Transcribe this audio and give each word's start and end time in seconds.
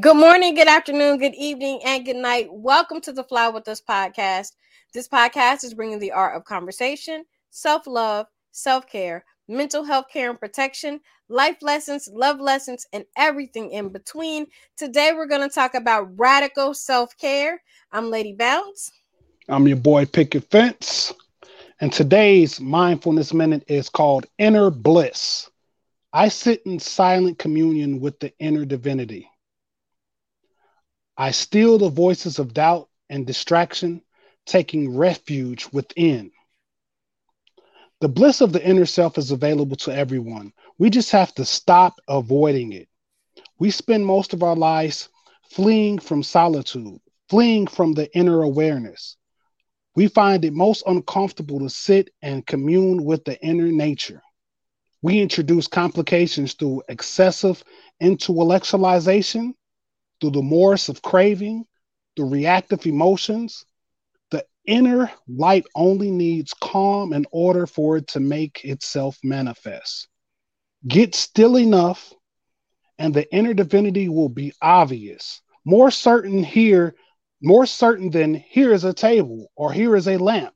Good 0.00 0.16
morning, 0.16 0.54
good 0.54 0.68
afternoon, 0.68 1.18
good 1.18 1.34
evening, 1.34 1.80
and 1.84 2.04
good 2.04 2.14
night. 2.14 2.46
Welcome 2.52 3.00
to 3.00 3.12
the 3.12 3.24
Fly 3.24 3.48
With 3.48 3.66
Us 3.66 3.80
podcast. 3.80 4.52
This 4.94 5.08
podcast 5.08 5.64
is 5.64 5.74
bringing 5.74 5.98
the 5.98 6.12
art 6.12 6.36
of 6.36 6.44
conversation, 6.44 7.24
self 7.50 7.84
love, 7.88 8.26
self 8.52 8.86
care, 8.86 9.24
mental 9.48 9.82
health 9.82 10.04
care 10.12 10.30
and 10.30 10.38
protection, 10.38 11.00
life 11.28 11.56
lessons, 11.62 12.08
love 12.12 12.38
lessons, 12.38 12.86
and 12.92 13.06
everything 13.16 13.72
in 13.72 13.88
between. 13.88 14.46
Today, 14.76 15.10
we're 15.16 15.26
going 15.26 15.48
to 15.48 15.52
talk 15.52 15.74
about 15.74 16.16
radical 16.16 16.74
self 16.74 17.16
care. 17.16 17.60
I'm 17.90 18.08
Lady 18.08 18.34
Bounce. 18.34 18.92
I'm 19.48 19.66
your 19.66 19.78
boy 19.78 20.04
Picket 20.06 20.48
Fence. 20.48 21.12
And 21.80 21.92
today's 21.92 22.60
mindfulness 22.60 23.34
minute 23.34 23.64
is 23.66 23.88
called 23.88 24.26
Inner 24.38 24.70
Bliss. 24.70 25.50
I 26.12 26.28
sit 26.28 26.62
in 26.66 26.78
silent 26.78 27.40
communion 27.40 27.98
with 27.98 28.20
the 28.20 28.32
inner 28.38 28.64
divinity. 28.64 29.28
I 31.20 31.32
still 31.32 31.78
the 31.78 31.88
voices 31.88 32.38
of 32.38 32.54
doubt 32.54 32.88
and 33.10 33.26
distraction, 33.26 34.02
taking 34.46 34.96
refuge 34.96 35.66
within. 35.72 36.30
The 38.00 38.08
bliss 38.08 38.40
of 38.40 38.52
the 38.52 38.64
inner 38.64 38.86
self 38.86 39.18
is 39.18 39.32
available 39.32 39.76
to 39.78 39.92
everyone. 39.92 40.52
We 40.78 40.90
just 40.90 41.10
have 41.10 41.34
to 41.34 41.44
stop 41.44 42.00
avoiding 42.06 42.72
it. 42.72 42.88
We 43.58 43.72
spend 43.72 44.06
most 44.06 44.32
of 44.32 44.44
our 44.44 44.54
lives 44.54 45.08
fleeing 45.50 45.98
from 45.98 46.22
solitude, 46.22 47.00
fleeing 47.28 47.66
from 47.66 47.94
the 47.94 48.08
inner 48.16 48.42
awareness. 48.42 49.16
We 49.96 50.06
find 50.06 50.44
it 50.44 50.52
most 50.52 50.84
uncomfortable 50.86 51.58
to 51.58 51.68
sit 51.68 52.10
and 52.22 52.46
commune 52.46 53.04
with 53.04 53.24
the 53.24 53.44
inner 53.44 53.72
nature. 53.72 54.22
We 55.02 55.20
introduce 55.20 55.66
complications 55.66 56.54
through 56.54 56.84
excessive 56.88 57.64
intellectualization 58.00 59.54
through 60.20 60.30
the 60.30 60.42
morse 60.42 60.88
of 60.88 61.02
craving, 61.02 61.64
the 62.16 62.24
reactive 62.24 62.86
emotions. 62.86 63.64
The 64.30 64.44
inner 64.66 65.10
light 65.26 65.66
only 65.74 66.10
needs 66.10 66.54
calm 66.54 67.12
in 67.12 67.26
order 67.30 67.66
for 67.66 67.96
it 67.96 68.08
to 68.08 68.20
make 68.20 68.64
itself 68.64 69.18
manifest. 69.22 70.08
Get 70.86 71.14
still 71.14 71.58
enough, 71.58 72.12
and 72.98 73.14
the 73.14 73.32
inner 73.34 73.54
divinity 73.54 74.08
will 74.08 74.28
be 74.28 74.52
obvious. 74.60 75.40
More 75.64 75.90
certain 75.90 76.42
here, 76.42 76.94
more 77.42 77.66
certain 77.66 78.10
than 78.10 78.34
here 78.34 78.72
is 78.72 78.84
a 78.84 78.92
table 78.92 79.50
or 79.54 79.72
here 79.72 79.94
is 79.96 80.08
a 80.08 80.18
lamp. 80.18 80.54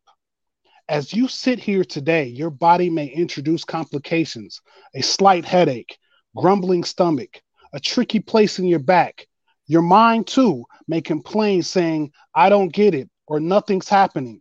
As 0.88 1.12
you 1.12 1.28
sit 1.28 1.58
here 1.58 1.84
today, 1.84 2.24
your 2.26 2.50
body 2.50 2.90
may 2.90 3.06
introduce 3.06 3.64
complications, 3.64 4.60
a 4.94 5.02
slight 5.02 5.44
headache, 5.44 5.96
grumbling 6.36 6.84
stomach, 6.84 7.40
a 7.72 7.80
tricky 7.80 8.20
place 8.20 8.58
in 8.58 8.66
your 8.66 8.80
back, 8.80 9.26
your 9.72 9.82
mind, 9.82 10.26
too, 10.26 10.64
may 10.86 11.00
complain, 11.00 11.62
saying, 11.62 12.12
I 12.34 12.48
don't 12.48 12.72
get 12.72 12.94
it, 12.94 13.08
or 13.26 13.40
nothing's 13.40 13.88
happening. 13.88 14.40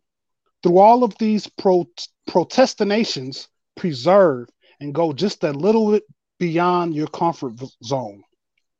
Through 0.61 0.77
all 0.77 1.03
of 1.03 1.17
these 1.17 1.47
pro- 1.47 1.89
protestinations, 2.27 3.47
preserve 3.75 4.49
and 4.79 4.93
go 4.93 5.13
just 5.13 5.43
a 5.43 5.51
little 5.51 5.91
bit 5.91 6.03
beyond 6.39 6.93
your 6.93 7.07
comfort 7.07 7.53
zone 7.83 8.23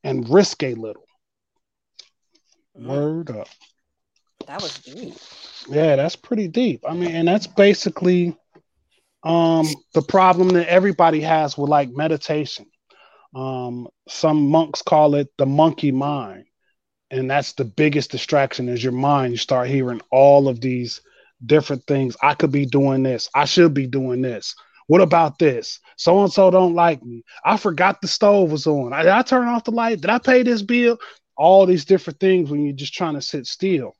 and 0.04 0.28
risk 0.28 0.62
a 0.62 0.74
little. 0.74 1.06
Mm. 2.78 2.86
Word 2.86 3.30
up. 3.30 3.48
That 4.46 4.62
was 4.62 4.78
deep. 4.78 5.14
Yeah, 5.68 5.96
that's 5.96 6.16
pretty 6.16 6.48
deep. 6.48 6.84
I 6.88 6.94
mean, 6.94 7.14
and 7.14 7.28
that's 7.28 7.46
basically 7.46 8.36
um 9.22 9.68
the 9.94 10.02
problem 10.02 10.48
that 10.50 10.68
everybody 10.68 11.20
has 11.20 11.56
with 11.56 11.70
like 11.70 11.90
meditation. 11.90 12.66
Um, 13.34 13.88
some 14.08 14.48
monks 14.48 14.82
call 14.82 15.14
it 15.14 15.28
the 15.38 15.46
monkey 15.46 15.90
mind. 15.90 16.44
And 17.10 17.30
that's 17.30 17.52
the 17.52 17.64
biggest 17.64 18.10
distraction 18.10 18.68
is 18.68 18.82
your 18.82 18.92
mind. 18.92 19.32
You 19.32 19.36
start 19.36 19.68
hearing 19.68 20.00
all 20.10 20.48
of 20.48 20.60
these 20.60 21.02
different 21.44 21.86
things. 21.86 22.16
I 22.22 22.34
could 22.34 22.52
be 22.52 22.66
doing 22.66 23.02
this. 23.02 23.28
I 23.34 23.44
should 23.44 23.74
be 23.74 23.86
doing 23.86 24.22
this. 24.22 24.54
What 24.86 25.00
about 25.00 25.38
this? 25.38 25.78
So 25.96 26.22
and 26.22 26.32
so 26.32 26.50
don't 26.50 26.74
like 26.74 27.02
me. 27.02 27.22
I 27.44 27.56
forgot 27.56 28.00
the 28.00 28.08
stove 28.08 28.50
was 28.50 28.66
on. 28.66 28.90
Did 28.90 29.08
I 29.08 29.22
turn 29.22 29.48
off 29.48 29.64
the 29.64 29.70
light? 29.70 30.00
Did 30.00 30.10
I 30.10 30.18
pay 30.18 30.42
this 30.42 30.62
bill? 30.62 30.98
All 31.36 31.66
these 31.66 31.84
different 31.84 32.20
things 32.20 32.50
when 32.50 32.64
you're 32.64 32.74
just 32.74 32.94
trying 32.94 33.14
to 33.14 33.22
sit 33.22 33.46
still. 33.46 33.94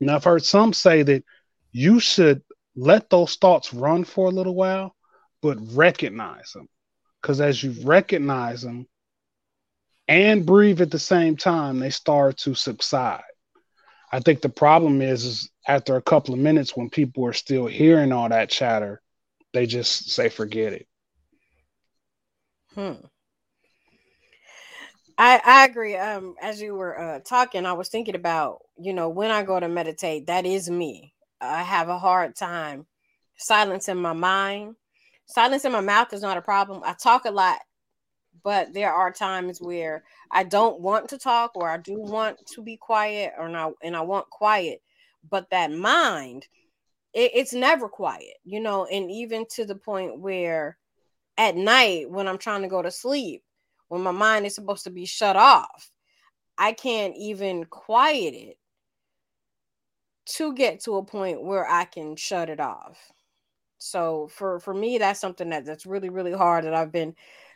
Now, 0.00 0.16
I've 0.16 0.24
heard 0.24 0.44
some 0.44 0.72
say 0.72 1.02
that 1.02 1.24
you 1.72 2.00
should 2.00 2.42
let 2.74 3.08
those 3.10 3.36
thoughts 3.36 3.72
run 3.72 4.04
for 4.04 4.26
a 4.26 4.32
little 4.32 4.54
while, 4.54 4.94
but 5.42 5.58
recognize 5.74 6.52
them. 6.52 6.68
Because 7.20 7.40
as 7.40 7.62
you 7.62 7.74
recognize 7.84 8.62
them 8.62 8.86
and 10.08 10.46
breathe 10.46 10.80
at 10.80 10.90
the 10.90 10.98
same 10.98 11.36
time, 11.36 11.78
they 11.78 11.90
start 11.90 12.36
to 12.38 12.54
subside. 12.54 13.22
I 14.12 14.20
think 14.20 14.40
the 14.40 14.48
problem 14.48 15.02
is, 15.02 15.24
is 15.24 15.50
after 15.66 15.96
a 15.96 16.02
couple 16.02 16.32
of 16.32 16.40
minutes, 16.40 16.76
when 16.76 16.90
people 16.90 17.26
are 17.26 17.32
still 17.32 17.66
hearing 17.66 18.12
all 18.12 18.28
that 18.28 18.50
chatter, 18.50 19.02
they 19.52 19.66
just 19.66 20.10
say, 20.10 20.28
forget 20.28 20.72
it. 20.72 20.86
Hmm. 22.74 22.92
I, 25.18 25.40
I 25.44 25.64
agree. 25.64 25.96
Um, 25.96 26.34
as 26.42 26.60
you 26.60 26.74
were 26.74 26.98
uh, 26.98 27.20
talking, 27.20 27.64
I 27.64 27.72
was 27.72 27.88
thinking 27.88 28.14
about, 28.14 28.60
you 28.78 28.92
know, 28.92 29.08
when 29.08 29.30
I 29.30 29.42
go 29.42 29.58
to 29.58 29.68
meditate, 29.68 30.26
that 30.26 30.44
is 30.44 30.70
me. 30.70 31.14
I 31.40 31.62
have 31.62 31.88
a 31.88 31.98
hard 31.98 32.36
time 32.36 32.86
silencing 33.36 33.96
my 33.96 34.12
mind 34.12 34.76
silence 35.26 35.64
in 35.64 35.72
my 35.72 35.80
mouth 35.80 36.12
is 36.12 36.22
not 36.22 36.36
a 36.36 36.42
problem. 36.42 36.82
I 36.84 36.94
talk 36.94 37.24
a 37.24 37.30
lot, 37.30 37.58
but 38.42 38.72
there 38.72 38.92
are 38.92 39.12
times 39.12 39.58
where 39.60 40.04
I 40.30 40.44
don't 40.44 40.80
want 40.80 41.08
to 41.10 41.18
talk 41.18 41.52
or 41.54 41.68
I 41.68 41.78
do 41.78 41.94
want 41.98 42.38
to 42.54 42.62
be 42.62 42.76
quiet 42.76 43.32
or 43.38 43.48
not 43.48 43.72
and 43.82 43.96
I 43.96 44.02
want 44.02 44.30
quiet. 44.30 44.80
But 45.28 45.50
that 45.50 45.72
mind, 45.72 46.46
it, 47.12 47.32
it's 47.34 47.52
never 47.52 47.88
quiet, 47.88 48.34
you 48.44 48.60
know, 48.60 48.86
and 48.86 49.10
even 49.10 49.46
to 49.54 49.64
the 49.64 49.74
point 49.74 50.20
where 50.20 50.78
at 51.36 51.56
night 51.56 52.10
when 52.10 52.28
I'm 52.28 52.38
trying 52.38 52.62
to 52.62 52.68
go 52.68 52.82
to 52.82 52.90
sleep, 52.90 53.42
when 53.88 54.02
my 54.02 54.12
mind 54.12 54.46
is 54.46 54.54
supposed 54.54 54.84
to 54.84 54.90
be 54.90 55.06
shut 55.06 55.36
off, 55.36 55.90
I 56.58 56.72
can't 56.72 57.14
even 57.16 57.64
quiet 57.64 58.34
it 58.34 58.58
to 60.26 60.54
get 60.54 60.80
to 60.80 60.96
a 60.96 61.04
point 61.04 61.42
where 61.42 61.68
I 61.68 61.84
can 61.84 62.16
shut 62.16 62.48
it 62.48 62.60
off. 62.60 63.12
So 63.90 64.28
for 64.28 64.60
for 64.60 64.74
me, 64.74 64.98
that's 64.98 65.20
something 65.20 65.50
that 65.50 65.64
that's 65.64 65.86
really 65.86 66.08
really 66.08 66.32
hard 66.32 66.64
that 66.64 66.74
I've 66.74 66.92
been 66.92 67.14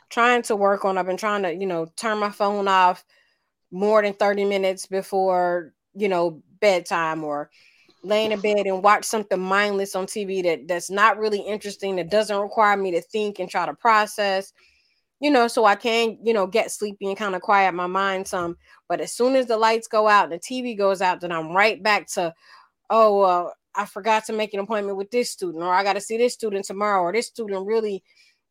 trying 0.08 0.42
to 0.42 0.56
work 0.56 0.84
on. 0.84 0.98
I've 0.98 1.06
been 1.06 1.16
trying 1.16 1.42
to 1.42 1.54
you 1.54 1.66
know 1.66 1.86
turn 1.96 2.18
my 2.18 2.30
phone 2.30 2.68
off 2.68 3.04
more 3.70 4.02
than 4.02 4.14
thirty 4.14 4.44
minutes 4.44 4.86
before 4.86 5.72
you 5.94 6.08
know 6.08 6.42
bedtime 6.60 7.24
or 7.24 7.50
laying 8.02 8.32
in 8.32 8.41
bed 8.41 8.66
and 8.66 8.82
watch 8.82 9.04
something 9.04 9.38
mindless 9.41 9.94
on 9.94 10.06
TV 10.06 10.42
that 10.42 10.66
that's 10.66 10.91
not 10.91 11.18
really 11.18 11.41
interesting 11.41 11.96
that 11.96 12.10
doesn't 12.10 12.41
require 12.41 12.76
me 12.76 12.91
to 12.92 13.00
think 13.00 13.38
and 13.38 13.50
try 13.50 13.66
to 13.66 13.74
process 13.74 14.52
you 15.20 15.30
know 15.30 15.48
so 15.48 15.66
I 15.66 15.74
can 15.74 16.16
you 16.22 16.32
know 16.32 16.47
get 16.47 16.70
sleepy 16.70 17.08
and 17.08 17.16
kind 17.16 17.34
of 17.34 17.42
quiet 17.42 17.74
my 17.74 17.86
mind 17.86 18.26
some 18.26 18.56
but 18.88 19.00
as 19.00 19.12
soon 19.12 19.36
as 19.36 19.47
the 19.47 19.58
lights 19.58 19.86
go 19.86 20.08
out 20.08 20.24
and 20.24 20.32
the 20.32 20.38
TV 20.38 20.76
goes 20.76 21.02
out 21.02 21.20
then 21.20 21.32
I'm 21.32 21.52
right 21.52 21.82
back 21.82 22.06
to 22.12 22.34
oh 22.88 23.20
uh, 23.20 23.50
I 23.75 23.86
forgot 23.86 24.25
to 24.26 24.32
make 24.32 24.54
an 24.54 24.60
appointment 24.60 24.97
with 24.97 25.10
this 25.10 25.31
student, 25.31 25.62
or 25.62 25.72
I 25.72 25.84
got 25.84 25.94
to 25.94 26.00
see 26.00 26.16
this 26.16 26.34
student 26.34 26.64
tomorrow, 26.64 27.03
or 27.03 27.12
this 27.12 27.28
student 27.28 27.66
really, 27.66 28.03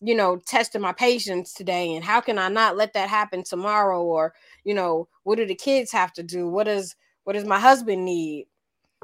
you 0.02 0.16
know, 0.16 0.38
tested 0.46 0.81
my 0.81 0.94
patience 0.94 1.53
today. 1.53 1.96
And 1.96 2.03
how 2.03 2.22
can 2.22 2.38
I 2.38 2.50
not 2.50 2.78
let 2.78 2.94
that 2.94 3.09
happen 3.09 3.44
tomorrow? 3.44 4.03
Or, 4.03 4.34
you 4.63 4.74
know, 4.74 5.08
what 5.24 5.38
do 5.38 5.46
the 5.46 5.56
kids 5.56 5.91
have 5.91 6.13
to 6.13 6.24
do? 6.24 6.47
What 6.47 6.66
does 6.66 6.96
what 7.24 7.34
does 7.34 7.46
my 7.46 7.59
husband 7.59 8.06
need? 8.06 8.47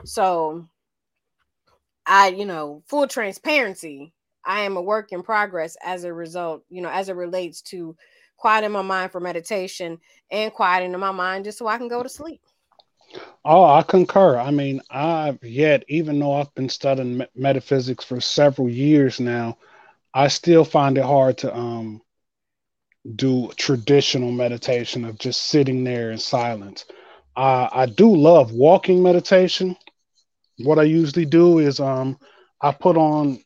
So 0.04 0.68
I, 2.06 2.30
you 2.30 2.46
know, 2.46 2.84
full 2.88 3.08
transparency, 3.08 4.14
I 4.46 4.62
am 4.62 4.78
a 4.78 4.82
work 4.82 5.12
in 5.12 5.24
progress 5.24 5.76
as 5.84 6.04
a 6.04 6.14
result, 6.14 6.64
you 6.70 6.82
know, 6.82 6.90
as 6.90 7.10
it 7.10 7.16
relates 7.16 7.62
to 7.64 7.96
quieting 8.38 8.72
my 8.72 8.82
mind 8.82 9.12
for 9.12 9.20
meditation 9.20 10.00
and 10.30 10.54
quieting 10.54 10.98
my 10.98 11.12
mind 11.12 11.46
just 11.46 11.58
so 11.58 11.68
I 11.68 11.78
can 11.78 11.88
go 11.88 12.04
to 12.04 12.10
sleep. 12.10 12.42
Oh, 13.46 13.64
I 13.64 13.82
concur. 13.84 14.38
I 14.38 14.52
mean, 14.52 14.82
I've 14.90 15.44
yet, 15.44 15.84
even 15.88 16.20
though 16.20 16.34
I've 16.34 16.54
been 16.56 16.70
studying 16.70 17.26
metaphysics 17.36 18.04
for 18.04 18.20
several 18.20 18.70
years 18.70 19.20
now, 19.20 19.58
I 20.14 20.28
still 20.28 20.64
find 20.66 20.98
it 20.98 21.04
hard 21.04 21.38
to 21.40 21.56
um, 21.56 22.02
do 23.16 23.52
traditional 23.58 24.32
meditation 24.32 25.06
of 25.06 25.18
just 25.20 25.42
sitting 25.48 25.84
there 25.84 26.12
in 26.12 26.18
silence. 26.18 26.86
Uh, 27.36 27.68
I 27.72 27.86
do 27.86 28.16
love 28.16 28.52
walking 28.52 29.04
meditation. 29.04 29.76
What 30.60 30.80
I 30.80 30.84
usually 30.84 31.26
do 31.26 31.60
is 31.60 31.80
um, 31.80 32.18
I 32.62 32.72
put 32.72 32.98
on 32.98 33.40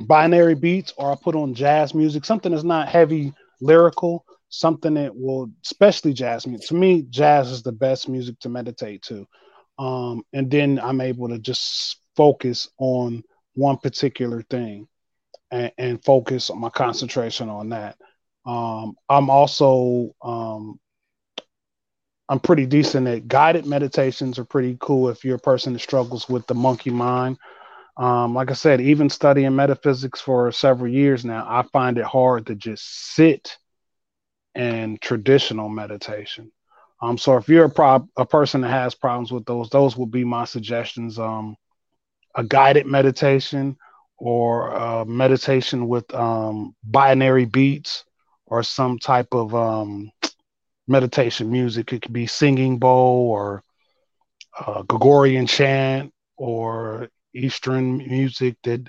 binary 0.00 0.54
beats 0.54 0.92
or 0.96 1.12
I 1.12 1.16
put 1.16 1.34
on 1.34 1.54
jazz 1.54 1.94
music, 1.94 2.24
something 2.24 2.52
that's 2.52 2.64
not 2.64 2.88
heavy 2.88 3.32
lyrical, 3.60 4.24
something 4.50 4.94
that 4.94 5.16
will, 5.16 5.50
especially 5.64 6.12
jazz 6.12 6.46
music. 6.46 6.68
To 6.68 6.74
me, 6.74 7.02
jazz 7.08 7.50
is 7.50 7.62
the 7.62 7.72
best 7.72 8.08
music 8.08 8.38
to 8.40 8.48
meditate 8.48 9.02
to. 9.02 9.26
Um, 9.78 10.22
and 10.32 10.50
then 10.50 10.78
I'm 10.78 11.00
able 11.00 11.28
to 11.28 11.38
just 11.38 12.00
focus 12.16 12.68
on 12.78 13.22
one 13.54 13.78
particular 13.78 14.42
thing 14.42 14.86
and, 15.50 15.72
and 15.78 16.04
focus 16.04 16.50
my 16.54 16.68
concentration 16.68 17.48
on 17.48 17.70
that. 17.70 17.96
Um, 18.44 18.96
I'm 19.08 19.30
also 19.30 20.14
um, 20.22 20.78
I'm 22.28 22.40
pretty 22.40 22.66
decent 22.66 23.08
at 23.08 23.26
guided 23.26 23.66
meditations 23.66 24.38
are 24.38 24.44
pretty 24.44 24.76
cool 24.80 25.08
if 25.08 25.24
you're 25.24 25.36
a 25.36 25.40
person 25.40 25.72
that 25.72 25.80
struggles 25.80 26.28
with 26.28 26.46
the 26.46 26.54
monkey 26.54 26.90
mind. 26.90 27.38
Um, 27.96 28.34
like 28.34 28.50
I 28.50 28.54
said, 28.54 28.80
even 28.80 29.10
studying 29.10 29.56
metaphysics 29.56 30.20
for 30.20 30.50
several 30.52 30.90
years 30.90 31.24
now, 31.24 31.44
I 31.46 31.62
find 31.72 31.98
it 31.98 32.04
hard 32.04 32.46
to 32.46 32.54
just 32.54 33.14
sit 33.14 33.58
and 34.54 35.00
traditional 35.00 35.68
meditation. 35.68 36.50
Um, 37.02 37.16
so 37.16 37.36
if 37.36 37.48
you're 37.48 37.66
a 37.66 37.70
prob 37.70 38.08
a 38.16 38.26
person 38.26 38.60
that 38.60 38.70
has 38.70 38.94
problems 38.94 39.32
with 39.32 39.44
those, 39.46 39.70
those 39.70 39.96
would 39.96 40.10
be 40.10 40.24
my 40.24 40.44
suggestions. 40.44 41.18
Um, 41.18 41.56
a 42.34 42.44
guided 42.44 42.86
meditation 42.86 43.76
or 44.18 44.68
a 44.70 45.04
meditation 45.04 45.88
with 45.88 46.12
um, 46.14 46.74
binary 46.84 47.46
beats 47.46 48.04
or 48.46 48.62
some 48.62 48.98
type 48.98 49.28
of 49.32 49.54
um, 49.54 50.10
meditation 50.86 51.50
music. 51.50 51.92
It 51.92 52.02
could 52.02 52.12
be 52.12 52.26
singing 52.26 52.78
bowl 52.78 53.30
or 53.30 53.62
uh, 54.58 54.82
Gregorian 54.82 55.46
chant 55.46 56.12
or 56.36 57.08
Eastern 57.34 57.98
music 57.98 58.56
that 58.64 58.88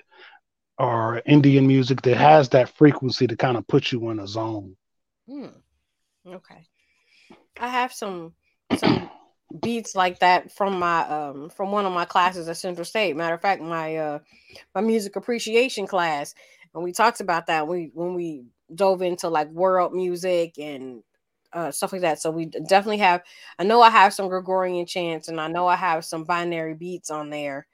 or 0.78 1.22
Indian 1.26 1.68
music 1.68 2.02
that 2.02 2.18
has 2.18 2.50
that 2.50 2.76
frequency 2.76 3.28
to 3.28 3.38
kind 3.38 3.56
of 3.56 3.68
put 3.68 3.92
you 3.92 4.10
in 4.10 4.20
a 4.20 4.28
zone. 4.28 4.76
Hmm. 5.32 5.48
Okay. 6.28 6.68
I 7.60 7.68
have 7.70 7.94
some 7.94 8.34
some 8.78 9.10
beats 9.62 9.96
like 9.96 10.20
that 10.20 10.52
from 10.52 10.80
my 10.80 11.02
um 11.08 11.50
from 11.50 11.72
one 11.72 11.86
of 11.86 11.94
my 11.94 12.06
classes 12.06 12.48
at 12.50 12.58
Central 12.58 12.86
State. 12.86 13.16
Matter 13.16 13.36
of 13.36 13.42
fact, 13.42 13.62
my 13.62 13.98
uh 13.98 14.20
my 14.76 14.82
music 14.82 15.16
appreciation 15.16 15.88
class, 15.88 16.36
and 16.76 16.84
we 16.84 16.92
talked 16.94 17.22
about 17.22 17.48
that 17.48 17.68
we 17.68 17.92
when 17.94 18.16
we 18.16 18.46
dove 18.76 19.02
into 19.02 19.30
like 19.30 19.50
world 19.52 19.94
music 19.94 20.60
and 20.60 21.04
uh, 21.54 21.72
stuff 21.72 21.94
like 21.94 22.02
that. 22.02 22.22
So 22.22 22.32
we 22.32 22.46
definitely 22.48 23.00
have. 23.00 23.24
I 23.60 23.64
know 23.64 23.82
I 23.82 23.90
have 23.92 24.14
some 24.14 24.30
Gregorian 24.30 24.86
chants, 24.86 25.30
and 25.30 25.42
I 25.42 25.48
know 25.48 25.68
I 25.68 25.78
have 25.78 26.06
some 26.06 26.26
binary 26.26 26.76
beats 26.76 27.12
on 27.12 27.30
there. 27.30 27.68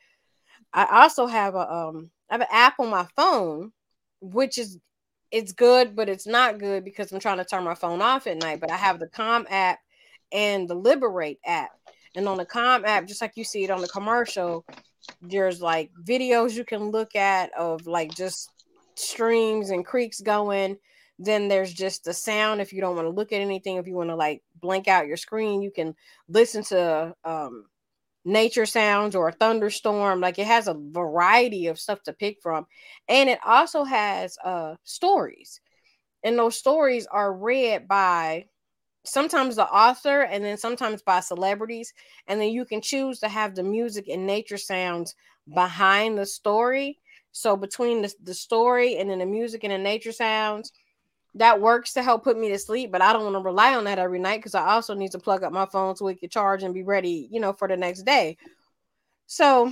I 0.74 1.02
also 1.04 1.28
have 1.28 1.56
a 1.56 1.72
um 1.72 2.12
I 2.30 2.36
have 2.36 2.42
an 2.42 2.48
app 2.52 2.80
on 2.80 2.90
my 2.90 3.08
phone, 3.16 3.72
which 4.22 4.58
is 4.58 4.78
it's 5.32 5.52
good, 5.52 5.96
but 5.96 6.10
it's 6.10 6.28
not 6.28 6.60
good 6.60 6.84
because 6.84 7.12
I'm 7.12 7.20
trying 7.20 7.38
to 7.38 7.46
turn 7.46 7.64
my 7.64 7.76
phone 7.76 8.02
off 8.02 8.28
at 8.28 8.38
night. 8.38 8.60
But 8.60 8.72
I 8.72 8.78
have 8.78 9.00
the 9.00 9.08
Calm 9.08 9.46
app 9.50 9.80
and 10.32 10.68
the 10.68 10.76
Liberate 10.76 11.40
app. 11.46 11.72
And 12.16 12.28
on 12.28 12.38
the 12.38 12.46
Calm 12.46 12.86
app, 12.86 13.08
just 13.08 13.22
like 13.22 13.34
you 13.36 13.44
see 13.44 13.64
it 13.64 13.70
on 13.70 13.82
the 13.82 13.88
commercial, 13.88 14.66
there's 15.22 15.62
like 15.62 15.92
videos 16.04 16.54
you 16.54 16.64
can 16.64 16.92
look 16.92 17.16
at 17.16 17.54
of 17.54 17.86
like 17.86 18.16
just 18.16 18.50
streams 18.96 19.70
and 19.70 19.86
creeks 19.86 20.22
going. 20.22 20.78
Then 21.20 21.48
there's 21.48 21.74
just 21.74 22.04
the 22.04 22.14
sound 22.14 22.62
if 22.62 22.72
you 22.72 22.80
don't 22.80 22.96
want 22.96 23.08
to 23.08 23.14
look 23.14 23.32
at 23.32 23.42
anything. 23.42 23.78
If 23.78 23.88
you 23.88 23.96
want 23.96 24.10
to 24.10 24.16
like 24.16 24.44
blank 24.62 24.88
out 24.88 25.08
your 25.08 25.18
screen, 25.18 25.62
you 25.62 25.72
can 25.72 25.96
listen 26.28 26.64
to 26.66 27.16
um 27.24 27.66
nature 28.28 28.66
sounds 28.66 29.16
or 29.16 29.30
a 29.30 29.32
thunderstorm 29.32 30.22
like 30.22 30.40
it 30.40 30.48
has 30.48 30.68
a 30.68 30.76
variety 30.92 31.68
of 31.68 31.80
stuff 31.80 32.04
to 32.04 32.14
pick 32.14 32.38
from 32.42 32.68
and 33.08 33.30
it 33.30 33.40
also 33.46 33.84
has 33.84 34.38
uh 34.44 34.76
stories 34.84 35.62
and 36.24 36.38
those 36.38 36.58
stories 36.58 37.08
are 37.08 37.34
read 37.34 37.88
by 37.88 38.46
sometimes 39.06 39.56
the 39.56 39.68
author 39.68 40.22
and 40.22 40.44
then 40.44 40.58
sometimes 40.58 41.02
by 41.02 41.20
celebrities 41.20 41.94
and 42.28 42.42
then 42.42 42.50
you 42.50 42.66
can 42.66 42.82
choose 42.82 43.20
to 43.20 43.30
have 43.30 43.56
the 43.56 43.64
music 43.64 44.08
and 44.10 44.26
nature 44.28 44.58
sounds 44.58 45.16
behind 45.54 46.18
the 46.18 46.26
story. 46.26 47.00
So 47.32 47.56
between 47.56 48.02
the, 48.02 48.14
the 48.22 48.34
story 48.34 48.98
and 48.98 49.10
then 49.10 49.20
the 49.20 49.26
music 49.26 49.64
and 49.64 49.72
the 49.72 49.78
nature 49.78 50.12
sounds 50.12 50.72
that 51.38 51.62
works 51.62 51.94
to 51.94 52.04
help 52.04 52.24
put 52.24 52.38
me 52.38 52.50
to 52.50 52.60
sleep, 52.60 52.92
but 52.92 53.02
I 53.02 53.14
don't 53.14 53.24
want 53.24 53.36
to 53.36 53.42
rely 53.42 53.76
on 53.76 53.86
that 53.86 54.00
every 54.00 54.20
night 54.20 54.40
because 54.40 54.56
I 54.56 54.70
also 54.70 54.94
need 54.94 55.12
to 55.12 55.20
plug 55.20 55.44
up 55.44 55.54
my 55.54 55.66
phone 55.66 55.96
so 55.96 56.08
it 56.08 56.20
can 56.20 56.30
charge 56.30 56.64
and 56.64 56.74
be 56.74 56.84
ready, 56.84 57.28
you 57.32 57.40
know, 57.40 57.54
for 57.54 57.68
the 57.68 57.78
next 57.78 58.04
day. 58.04 58.38
So 59.28 59.72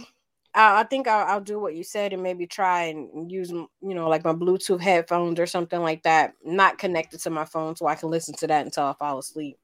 I, 0.54 0.82
I 0.82 0.84
think 0.84 1.08
I'll, 1.08 1.26
I'll, 1.26 1.42
do 1.42 1.60
what 1.60 1.76
you 1.76 1.84
said 1.84 2.14
and 2.14 2.22
maybe 2.22 2.46
try 2.46 2.84
and 2.86 3.32
use, 3.32 3.52
you 3.52 3.70
know, 3.82 4.08
like 4.08 4.24
my 4.24 4.34
Bluetooth 4.34 4.80
headphones 4.80 5.40
or 5.40 5.46
something 5.46 5.82
like 5.82 6.04
that, 6.04 6.34
not 6.44 6.78
connected 6.78 7.20
to 7.22 7.30
my 7.30 7.46
phone, 7.46 7.76
so 7.76 7.88
I 7.88 7.96
can 7.96 8.10
listen 8.10 8.36
to 8.36 8.48
that 8.48 8.66
until 8.66 8.86
I 8.86 8.94
fall 8.94 9.20
asleep. 9.20 9.58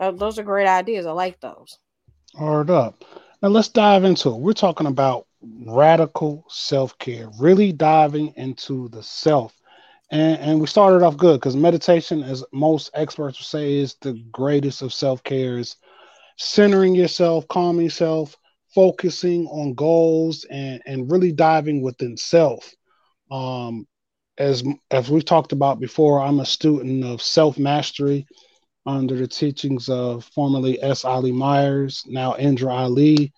Uh, 0.00 0.10
those 0.12 0.38
are 0.38 0.44
great 0.44 0.66
ideas. 0.66 1.06
I 1.06 1.12
like 1.12 1.40
those. 1.40 1.78
Hard 2.36 2.70
up. 2.70 3.04
Now 3.42 3.48
let's 3.48 3.68
dive 3.68 4.04
into 4.04 4.30
it. 4.30 4.36
We're 4.36 4.52
talking 4.52 4.86
about 4.86 5.26
radical 5.66 6.44
self 6.48 6.96
care, 6.98 7.28
really 7.38 7.72
diving 7.72 8.32
into 8.36 8.88
the 8.88 9.02
self 9.02 9.61
and, 10.12 10.38
and 10.40 10.60
we 10.60 10.66
started 10.66 11.02
off 11.02 11.16
good 11.16 11.40
because 11.40 11.56
meditation, 11.56 12.22
as 12.22 12.44
most 12.52 12.90
experts 12.92 13.44
say, 13.46 13.78
is 13.78 13.96
the 14.02 14.12
greatest 14.30 14.82
of 14.82 14.92
self 14.92 15.24
care. 15.24 15.58
Is 15.58 15.76
centering 16.36 16.94
yourself, 16.94 17.48
calming 17.48 17.86
yourself, 17.86 18.36
focusing 18.74 19.46
on 19.46 19.72
goals, 19.72 20.44
and 20.50 20.82
and 20.84 21.10
really 21.10 21.32
diving 21.32 21.80
within 21.80 22.18
self. 22.18 22.70
Um, 23.30 23.86
as 24.36 24.62
as 24.90 25.10
we've 25.10 25.24
talked 25.24 25.52
about 25.52 25.80
before, 25.80 26.20
I'm 26.20 26.40
a 26.40 26.46
student 26.46 27.04
of 27.04 27.22
self 27.22 27.58
mastery 27.58 28.26
under 28.84 29.16
the 29.16 29.28
teachings 29.28 29.88
of 29.88 30.24
formerly 30.34 30.82
S. 30.82 31.06
Ali 31.06 31.32
Myers, 31.32 32.04
now 32.06 32.36
Indra 32.36 32.72
Ali. 32.74 33.32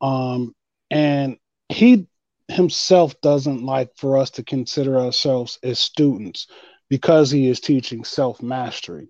Um, 0.00 0.54
and 0.90 1.36
he 1.68 2.06
himself 2.48 3.20
doesn't 3.20 3.64
like 3.64 3.90
for 3.96 4.18
us 4.18 4.30
to 4.30 4.42
consider 4.42 4.98
ourselves 4.98 5.58
as 5.62 5.78
students 5.78 6.46
because 6.88 7.30
he 7.30 7.48
is 7.48 7.60
teaching 7.60 8.04
self 8.04 8.42
mastery. 8.42 9.08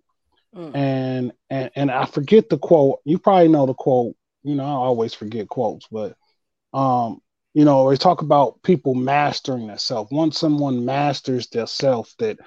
Mm. 0.54 0.76
And, 0.76 1.32
and 1.50 1.70
and 1.74 1.90
I 1.90 2.04
forget 2.06 2.48
the 2.48 2.58
quote. 2.58 3.00
You 3.04 3.18
probably 3.18 3.48
know 3.48 3.66
the 3.66 3.74
quote. 3.74 4.14
You 4.42 4.54
know, 4.54 4.64
I 4.64 4.68
always 4.68 5.14
forget 5.14 5.48
quotes, 5.48 5.86
but 5.90 6.16
um, 6.72 7.20
you 7.54 7.64
know, 7.64 7.84
we 7.84 7.96
talk 7.96 8.22
about 8.22 8.62
people 8.62 8.94
mastering 8.94 9.68
themselves. 9.68 10.10
Once 10.10 10.38
someone 10.38 10.84
masters 10.84 11.46
their 11.48 11.66
self, 11.66 12.14
that 12.18 12.38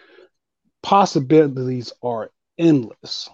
possibilities 0.83 1.91
are 2.03 2.31
endless. 2.57 3.29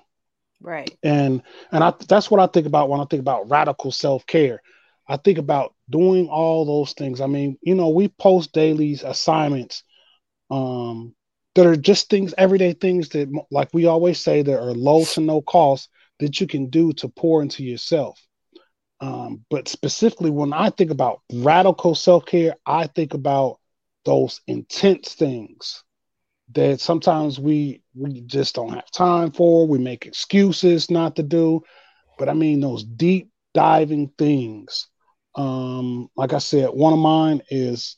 Right. 0.61 0.95
And 1.03 1.41
and 1.71 1.83
I 1.83 1.93
that's 2.07 2.31
what 2.31 2.39
I 2.39 2.47
think 2.47 2.67
about 2.67 2.89
when 2.89 3.01
I 3.01 3.05
think 3.05 3.19
about 3.19 3.49
radical 3.49 3.91
self 3.91 4.25
care. 4.25 4.61
I 5.07 5.17
think 5.17 5.37
about 5.37 5.72
doing 5.89 6.27
all 6.27 6.65
those 6.65 6.93
things. 6.93 7.21
I 7.21 7.27
mean, 7.27 7.57
you 7.61 7.75
know, 7.75 7.89
we 7.89 8.07
post 8.07 8.53
daily 8.53 8.93
assignments 9.03 9.83
um, 10.49 11.13
that 11.55 11.65
are 11.65 11.75
just 11.75 12.09
things, 12.09 12.33
everyday 12.37 12.73
things 12.73 13.09
that, 13.09 13.29
like 13.51 13.69
we 13.73 13.85
always 13.85 14.19
say, 14.19 14.41
that 14.41 14.59
are 14.59 14.73
low 14.73 15.05
to 15.05 15.21
no 15.21 15.41
cost 15.41 15.89
that 16.19 16.39
you 16.39 16.47
can 16.47 16.69
do 16.69 16.93
to 16.93 17.09
pour 17.09 17.41
into 17.41 17.63
yourself. 17.63 18.19
Um, 19.01 19.43
but 19.49 19.67
specifically, 19.67 20.29
when 20.29 20.53
I 20.53 20.69
think 20.69 20.91
about 20.91 21.21
radical 21.33 21.95
self 21.95 22.25
care, 22.25 22.55
I 22.65 22.87
think 22.87 23.13
about 23.13 23.59
those 24.05 24.41
intense 24.47 25.13
things 25.13 25.83
that 26.53 26.79
sometimes 26.79 27.39
we 27.39 27.81
we 27.95 28.21
just 28.21 28.55
don't 28.55 28.73
have 28.73 28.89
time 28.91 29.31
for. 29.31 29.67
We 29.67 29.79
make 29.79 30.05
excuses 30.05 30.89
not 30.89 31.15
to 31.17 31.23
do. 31.23 31.61
But 32.17 32.29
I 32.29 32.33
mean, 32.33 32.61
those 32.61 32.83
deep 32.83 33.29
diving 33.53 34.11
things 34.17 34.87
um, 35.35 36.09
like 36.15 36.33
I 36.33 36.37
said, 36.39 36.69
one 36.69 36.93
of 36.93 36.99
mine 36.99 37.41
is 37.49 37.97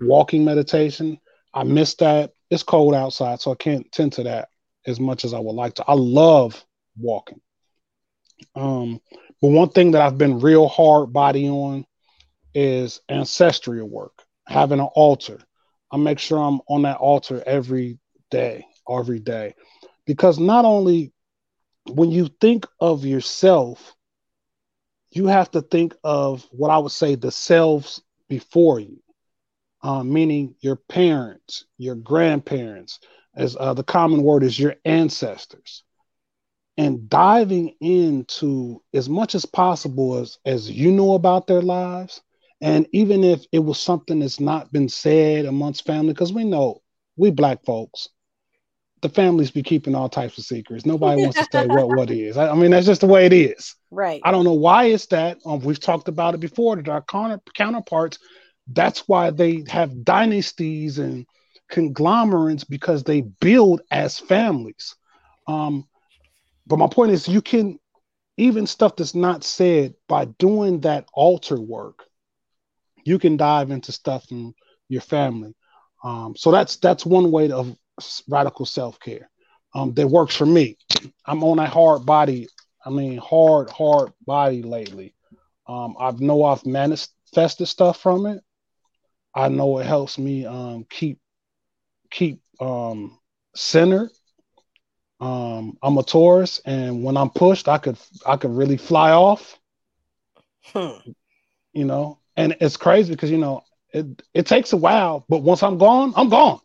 walking 0.00 0.44
meditation. 0.44 1.18
I 1.54 1.64
miss 1.64 1.94
that. 1.96 2.32
It's 2.50 2.62
cold 2.62 2.94
outside, 2.94 3.40
so 3.40 3.52
I 3.52 3.54
can't 3.56 3.90
tend 3.92 4.12
to 4.14 4.24
that 4.24 4.48
as 4.86 4.98
much 4.98 5.24
as 5.24 5.34
I 5.34 5.38
would 5.38 5.54
like 5.54 5.74
to. 5.74 5.84
I 5.86 5.94
love 5.94 6.64
walking. 6.98 7.40
Um, 8.54 9.00
but 9.40 9.48
one 9.48 9.68
thing 9.70 9.92
that 9.92 10.02
I've 10.02 10.18
been 10.18 10.40
real 10.40 10.68
hard 10.68 11.12
body 11.12 11.48
on 11.48 11.86
is 12.54 13.00
ancestral 13.08 13.86
work, 13.86 14.22
having 14.46 14.80
an 14.80 14.88
altar. 14.94 15.38
I 15.92 15.96
make 15.96 16.18
sure 16.18 16.38
I'm 16.38 16.60
on 16.68 16.82
that 16.82 16.98
altar 16.98 17.42
every 17.46 17.98
day, 18.30 18.66
every 18.88 19.20
day. 19.20 19.54
Because 20.06 20.38
not 20.38 20.64
only 20.64 21.12
when 21.92 22.10
you 22.10 22.28
think 22.40 22.66
of 22.80 23.04
yourself 23.04 23.94
you 25.12 25.26
have 25.26 25.50
to 25.52 25.62
think 25.62 25.94
of 26.04 26.46
what 26.50 26.70
I 26.70 26.78
would 26.78 26.92
say 26.92 27.14
the 27.14 27.30
selves 27.30 28.02
before 28.28 28.80
you, 28.80 29.00
uh, 29.82 30.02
meaning 30.02 30.54
your 30.60 30.76
parents, 30.76 31.64
your 31.78 31.94
grandparents, 31.96 33.00
as 33.34 33.56
uh, 33.58 33.74
the 33.74 33.84
common 33.84 34.22
word 34.22 34.42
is 34.42 34.58
your 34.58 34.76
ancestors, 34.84 35.84
and 36.76 37.08
diving 37.08 37.74
into 37.80 38.82
as 38.94 39.08
much 39.08 39.34
as 39.34 39.44
possible 39.44 40.18
as, 40.18 40.38
as 40.44 40.70
you 40.70 40.92
know 40.92 41.14
about 41.14 41.46
their 41.46 41.62
lives. 41.62 42.22
And 42.60 42.86
even 42.92 43.24
if 43.24 43.44
it 43.52 43.60
was 43.60 43.80
something 43.80 44.20
that's 44.20 44.40
not 44.40 44.72
been 44.72 44.88
said 44.88 45.46
amongst 45.46 45.86
family, 45.86 46.12
because 46.12 46.32
we 46.32 46.44
know 46.44 46.82
we 47.16 47.30
black 47.30 47.64
folks, 47.64 48.08
the 49.02 49.08
families 49.08 49.50
be 49.50 49.62
keeping 49.62 49.94
all 49.94 50.08
types 50.08 50.36
of 50.38 50.44
secrets. 50.44 50.84
Nobody 50.84 51.22
wants 51.22 51.38
to 51.38 51.46
say 51.50 51.66
what 51.66 51.88
what 51.88 52.10
is. 52.10 52.36
I, 52.36 52.48
I, 52.48 52.54
mean, 52.54 52.70
that's 52.70 52.86
just 52.86 53.00
the 53.00 53.06
way 53.06 53.26
it 53.26 53.32
is. 53.32 53.74
Right. 53.90 54.20
I 54.24 54.30
don't 54.30 54.44
know 54.44 54.52
why 54.52 54.84
it's 54.84 55.06
that. 55.06 55.38
Um, 55.46 55.60
we've 55.60 55.80
talked 55.80 56.08
about 56.08 56.34
it 56.34 56.40
before. 56.40 56.76
That 56.76 56.88
our 56.88 57.02
counter, 57.02 57.40
counterparts, 57.54 58.18
that's 58.66 59.08
why 59.08 59.30
they 59.30 59.64
have 59.68 60.04
dynasties 60.04 60.98
and 60.98 61.26
conglomerates 61.70 62.64
because 62.64 63.04
they 63.04 63.22
build 63.22 63.80
as 63.90 64.18
families. 64.18 64.96
Um, 65.46 65.88
but 66.66 66.78
my 66.78 66.88
point 66.88 67.12
is, 67.12 67.26
you 67.26 67.42
can, 67.42 67.78
even 68.36 68.66
stuff 68.66 68.96
that's 68.96 69.14
not 69.14 69.44
said, 69.44 69.94
by 70.08 70.26
doing 70.26 70.80
that 70.80 71.06
altar 71.12 71.60
work, 71.60 72.04
you 73.04 73.18
can 73.18 73.36
dive 73.36 73.70
into 73.70 73.92
stuff 73.92 74.26
from 74.28 74.54
your 74.88 75.00
family. 75.00 75.54
Um, 76.02 76.34
so 76.36 76.50
that's 76.50 76.76
that's 76.76 77.04
one 77.04 77.30
way 77.30 77.50
of 77.50 77.76
radical 78.28 78.66
self 78.66 78.98
care 79.00 79.30
um, 79.74 79.94
that 79.94 80.08
works 80.08 80.36
for 80.36 80.46
me. 80.46 80.76
I'm 81.26 81.42
on 81.44 81.58
a 81.58 81.66
hard 81.66 82.04
body. 82.06 82.48
I 82.84 82.90
mean, 82.90 83.18
hard, 83.18 83.70
hard 83.70 84.12
body 84.26 84.62
lately. 84.62 85.14
Um, 85.66 85.96
I 86.00 86.10
know 86.12 86.44
I've 86.44 86.66
manifested 86.66 87.68
stuff 87.68 88.00
from 88.00 88.26
it. 88.26 88.42
I 89.34 89.48
know 89.48 89.78
it 89.78 89.86
helps 89.86 90.18
me 90.18 90.44
um, 90.44 90.84
keep 90.90 91.20
keep 92.10 92.40
um, 92.58 93.18
centered. 93.54 94.10
Um, 95.20 95.78
I'm 95.82 95.98
a 95.98 96.02
Taurus, 96.02 96.60
and 96.64 97.04
when 97.04 97.16
I'm 97.16 97.30
pushed, 97.30 97.68
I 97.68 97.78
could 97.78 97.96
I 98.26 98.36
could 98.36 98.50
really 98.50 98.76
fly 98.76 99.12
off. 99.12 99.58
Hmm. 100.64 101.10
You 101.72 101.84
know, 101.84 102.18
and 102.36 102.56
it's 102.60 102.76
crazy 102.76 103.12
because 103.12 103.30
you 103.30 103.38
know 103.38 103.62
it 103.92 104.22
it 104.34 104.46
takes 104.46 104.72
a 104.72 104.76
while, 104.76 105.24
but 105.28 105.42
once 105.42 105.62
I'm 105.62 105.78
gone, 105.78 106.12
I'm 106.16 106.28
gone. 106.28 106.60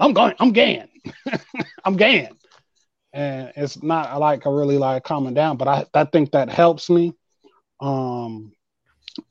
I'm 0.00 0.12
going. 0.12 0.34
I'm 0.40 0.52
gan. 0.52 0.88
I'm 1.84 1.96
gan. 1.96 2.36
And 3.12 3.52
it's 3.56 3.82
not 3.82 4.18
like 4.18 4.46
I 4.46 4.50
really 4.50 4.78
like 4.78 5.04
calming 5.04 5.34
down, 5.34 5.56
but 5.56 5.68
I 5.68 5.86
I 5.94 6.04
think 6.04 6.32
that 6.32 6.48
helps 6.48 6.88
me. 6.90 7.14
Um, 7.80 8.52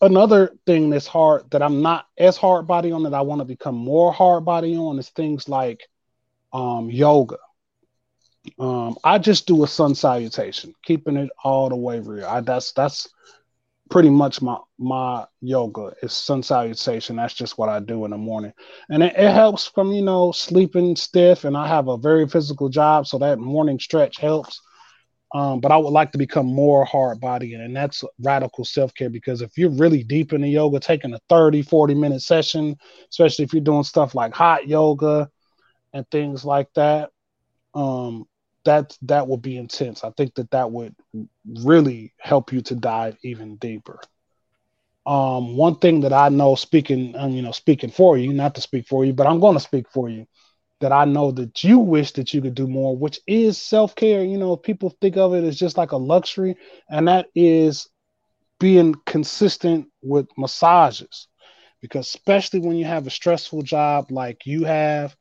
another 0.02 0.54
thing 0.66 0.90
that's 0.90 1.08
hard 1.08 1.50
that 1.52 1.62
I'm 1.62 1.82
not 1.82 2.06
as 2.18 2.38
hard 2.38 2.68
body 2.68 2.92
on 2.92 3.04
that 3.04 3.14
I 3.14 3.22
want 3.22 3.40
to 3.40 3.46
become 3.46 3.76
more 3.76 4.12
hard 4.12 4.46
body 4.46 4.76
on 4.76 5.00
is 5.00 5.10
things 5.10 5.48
like 5.50 5.88
um, 6.54 6.90
yoga. 6.90 7.38
Um, 8.60 8.98
I 9.04 9.18
just 9.20 9.48
do 9.48 9.64
a 9.64 9.68
sun 9.68 9.96
salutation, 9.96 10.74
keeping 10.84 11.18
it 11.18 11.30
all 11.44 11.70
the 11.70 11.76
way 11.76 12.00
real. 12.00 12.26
I, 12.26 12.42
that's 12.42 12.72
that's 12.74 13.08
pretty 13.90 14.10
much 14.10 14.42
my 14.42 14.58
my 14.78 15.26
yoga 15.42 15.94
is 16.02 16.14
sun 16.14 16.44
salutation. 16.44 17.16
That's 17.16 17.34
just 17.34 17.58
what 17.58 17.70
I 17.70 17.80
do 17.80 18.06
in 18.06 18.12
the 18.12 18.18
morning, 18.18 18.54
and 18.90 19.04
it, 19.04 19.14
it, 19.18 19.32
helps 19.32 19.68
from 19.68 19.92
you 19.92 20.02
know 20.02 20.32
sleeping 20.32 20.96
stiff. 20.96 21.44
And 21.44 21.58
I 21.58 21.68
have 21.68 21.88
a 21.88 21.98
very 21.98 22.28
physical 22.28 22.70
job, 22.70 23.08
so 23.08 23.18
that 23.20 23.40
morning 23.40 23.80
stretch 23.80 24.18
helps. 24.18 24.62
Um, 25.36 25.60
but 25.60 25.72
I 25.72 25.78
would 25.78 25.92
like 25.92 26.12
to 26.14 26.18
become 26.18 26.48
more 26.48 26.86
hard 26.86 27.20
body, 27.20 27.54
and 27.54 27.76
that's 27.76 28.04
radical 28.20 28.66
self 28.66 28.94
care 28.94 29.10
because 29.10 29.42
if 29.42 29.58
you're 29.58 29.70
really 29.70 30.04
deep 30.04 30.34
in 30.34 30.42
the 30.42 30.50
yoga, 30.50 30.80
taking 30.80 31.14
a 31.14 31.20
30, 31.30 31.62
40 31.62 31.94
minute 31.96 32.22
session, 32.22 32.76
especially 33.12 33.46
if 33.46 33.54
you're 33.54 33.62
doing 33.62 33.84
stuff 33.84 34.16
like 34.16 34.34
hot 34.34 34.68
yoga 34.68 35.30
and 35.94 36.10
things 36.10 36.46
like 36.46 36.68
that, 36.74 37.12
um, 37.76 38.26
that 38.70 38.98
that 39.04 39.28
would 39.28 39.42
be 39.42 39.58
intense. 39.58 40.04
I 40.04 40.12
think 40.12 40.36
that 40.36 40.52
that 40.52 40.72
would 40.72 40.96
really 41.46 42.14
help 42.20 42.54
you 42.54 42.62
to 42.64 42.76
dive 42.76 43.18
even 43.24 43.58
deeper. 43.58 44.00
Um, 45.06 45.58
one 45.58 45.76
thing 45.76 46.02
that 46.02 46.14
I 46.14 46.30
know, 46.30 46.56
speaking, 46.56 47.16
um, 47.18 47.32
you 47.32 47.42
know, 47.42 47.52
speaking 47.52 47.90
for 47.90 48.18
you, 48.18 48.34
not 48.34 48.56
to 48.56 48.62
speak 48.62 48.88
for 48.88 49.06
you, 49.06 49.14
but 49.14 49.28
I'm 49.28 49.40
going 49.40 49.56
to 49.56 49.60
speak 49.60 49.90
for 49.90 50.10
you 50.10 50.28
that 50.82 50.92
I 50.92 51.06
know 51.06 51.32
that 51.32 51.64
you 51.64 51.80
wish 51.80 52.12
that 52.14 52.34
you 52.34 52.42
could 52.42 52.56
do 52.56 52.68
more, 52.68 52.96
which 52.96 53.20
is 53.28 53.58
self 53.58 53.96
care. 53.96 54.24
You 54.24 54.38
know, 54.38 54.56
people 54.56 54.96
think 55.02 55.18
of 55.18 55.34
it 55.34 55.44
as 55.44 55.58
just 55.58 55.78
like 55.78 55.92
a 55.92 55.98
luxury, 55.98 56.56
and 56.90 57.08
that 57.08 57.28
is 57.36 57.88
being 58.60 58.96
consistent 59.06 59.88
with 60.02 60.28
massages. 60.38 61.28
Because, 61.82 62.08
especially 62.08 62.60
when 62.60 62.78
you 62.78 62.86
have 62.86 63.08
a 63.08 63.12
stressful 63.12 63.64
job 63.64 64.12
like 64.12 64.46
you 64.46 64.66
have, 64.66 65.16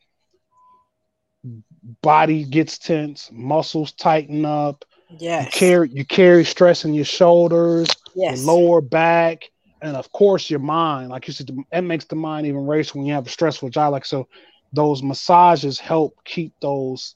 body 2.02 2.44
gets 2.44 2.78
tense, 2.78 3.30
muscles 3.32 3.92
tighten 3.92 4.44
up. 4.44 4.84
Yes. 5.18 5.46
You 5.46 5.50
carry, 5.50 5.90
you 5.90 6.04
carry 6.04 6.44
stress 6.44 6.84
in 6.84 6.94
your 6.94 7.04
shoulders, 7.04 7.88
yes. 8.14 8.44
your 8.44 8.54
lower 8.54 8.80
back, 8.80 9.44
and 9.80 9.96
of 9.96 10.10
course 10.12 10.50
your 10.50 10.60
mind. 10.60 11.10
Like 11.10 11.26
you 11.26 11.32
said, 11.32 11.50
it 11.72 11.82
makes 11.82 12.04
the 12.04 12.16
mind 12.16 12.46
even 12.46 12.66
race 12.66 12.94
when 12.94 13.06
you 13.06 13.14
have 13.14 13.26
a 13.26 13.30
stressful 13.30 13.70
job. 13.70 13.92
Like 13.92 14.04
so, 14.04 14.28
those 14.72 15.02
massages 15.02 15.78
help 15.78 16.14
keep 16.24 16.52
those 16.60 17.14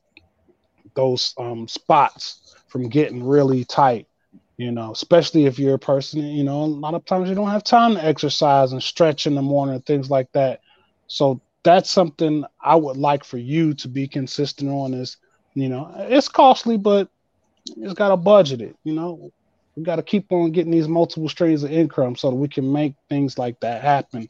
those 0.95 1.35
um, 1.38 1.69
spots 1.69 2.54
from 2.69 2.88
getting 2.88 3.25
really 3.25 3.64
tight 3.64 4.07
you 4.57 4.71
know 4.71 4.92
especially 4.92 5.47
if 5.47 5.59
you're 5.59 5.75
a 5.75 5.78
person 5.78 6.23
you 6.23 6.45
know 6.45 6.62
a 6.62 6.66
lot 6.66 6.95
of 6.95 7.04
times 7.04 7.28
you 7.28 7.35
don't 7.35 7.50
have 7.50 7.64
time 7.64 7.95
to 7.95 8.04
exercise 8.04 8.73
and 8.73 8.83
stretch 8.83 9.26
in 9.26 9.35
the 9.35 9.42
morning 9.42 9.75
and 9.75 9.87
things 9.87 10.11
like 10.11 10.31
that 10.33 10.61
so 11.07 11.40
that's 11.64 11.90
something 11.90 12.45
i 12.62 12.75
would 12.75 12.97
like 12.97 13.25
for 13.25 13.38
you 13.38 13.75
to 13.75 13.88
be 13.88 14.07
consistent 14.09 14.71
on 14.71 14.95
is 14.95 15.16
you 15.54 15.69
know 15.69 15.92
it's 15.99 16.28
costly 16.28 16.76
but 16.76 17.09
it's 17.76 17.95
got 17.95 18.09
to 18.09 18.16
budget 18.16 18.61
it 18.61 18.76
you 18.85 18.95
know 18.95 19.31
we 19.76 19.83
got 19.83 19.97
to 19.97 20.02
keep 20.02 20.31
on 20.33 20.52
getting 20.52 20.73
these 20.73 20.88
multiple 20.88 21.28
streams 21.28 21.62
of 21.62 21.73
income 21.73 22.14
so 22.16 22.31
that 22.31 22.37
we 22.37 22.49
can 22.49 22.71
make 22.71 22.95
things 23.09 23.38
like 23.38 23.59
that 23.61 23.83
happen 23.83 24.28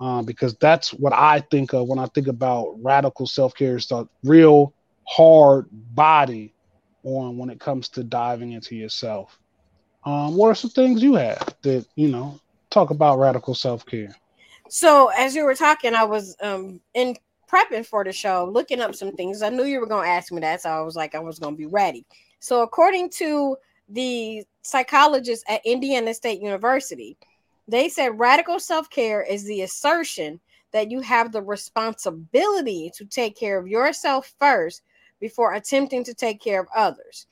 uh, 0.00 0.22
because 0.22 0.54
that's 0.56 0.92
what 0.94 1.12
I 1.12 1.40
think 1.50 1.74
of 1.74 1.86
when 1.86 1.98
I 1.98 2.06
think 2.06 2.26
about 2.26 2.74
radical 2.82 3.26
self 3.26 3.54
care. 3.54 3.76
Is 3.76 3.86
the 3.86 4.06
real 4.24 4.74
hard 5.06 5.66
body 5.70 6.54
on 7.04 7.36
when 7.36 7.50
it 7.50 7.60
comes 7.60 7.88
to 7.90 8.04
diving 8.04 8.52
into 8.52 8.74
yourself. 8.74 9.38
Um, 10.04 10.36
what 10.36 10.48
are 10.48 10.54
some 10.54 10.70
things 10.70 11.02
you 11.02 11.14
have 11.14 11.54
that 11.62 11.86
you 11.96 12.08
know 12.08 12.40
talk 12.70 12.90
about 12.90 13.18
radical 13.18 13.54
self 13.54 13.84
care? 13.86 14.14
So 14.70 15.08
as 15.08 15.34
you 15.34 15.44
were 15.44 15.56
talking, 15.56 15.94
I 15.96 16.04
was 16.04 16.36
um, 16.40 16.80
in 16.94 17.16
prepping 17.50 17.84
for 17.84 18.04
the 18.04 18.12
show, 18.12 18.48
looking 18.48 18.80
up 18.80 18.94
some 18.94 19.10
things. 19.10 19.42
I 19.42 19.48
knew 19.48 19.64
you 19.64 19.80
were 19.80 19.86
going 19.86 20.04
to 20.04 20.10
ask 20.10 20.30
me 20.30 20.40
that, 20.42 20.62
so 20.62 20.70
I 20.70 20.80
was 20.82 20.94
like, 20.94 21.16
I 21.16 21.18
was 21.18 21.40
going 21.40 21.54
to 21.54 21.58
be 21.58 21.66
ready. 21.66 22.06
So 22.38 22.62
according 22.62 23.10
to 23.18 23.56
the 23.88 24.44
psychologist 24.62 25.44
at 25.48 25.60
Indiana 25.66 26.14
State 26.14 26.40
University, 26.40 27.16
they 27.66 27.88
said 27.88 28.16
radical 28.16 28.60
self 28.60 28.88
care 28.90 29.22
is 29.22 29.44
the 29.44 29.62
assertion 29.62 30.38
that 30.70 30.88
you 30.88 31.00
have 31.00 31.32
the 31.32 31.42
responsibility 31.42 32.92
to 32.94 33.04
take 33.04 33.36
care 33.36 33.58
of 33.58 33.66
yourself 33.66 34.32
first 34.38 34.82
before 35.18 35.54
attempting 35.54 36.04
to 36.04 36.14
take 36.14 36.40
care 36.40 36.60
of 36.60 36.68
others. 36.76 37.26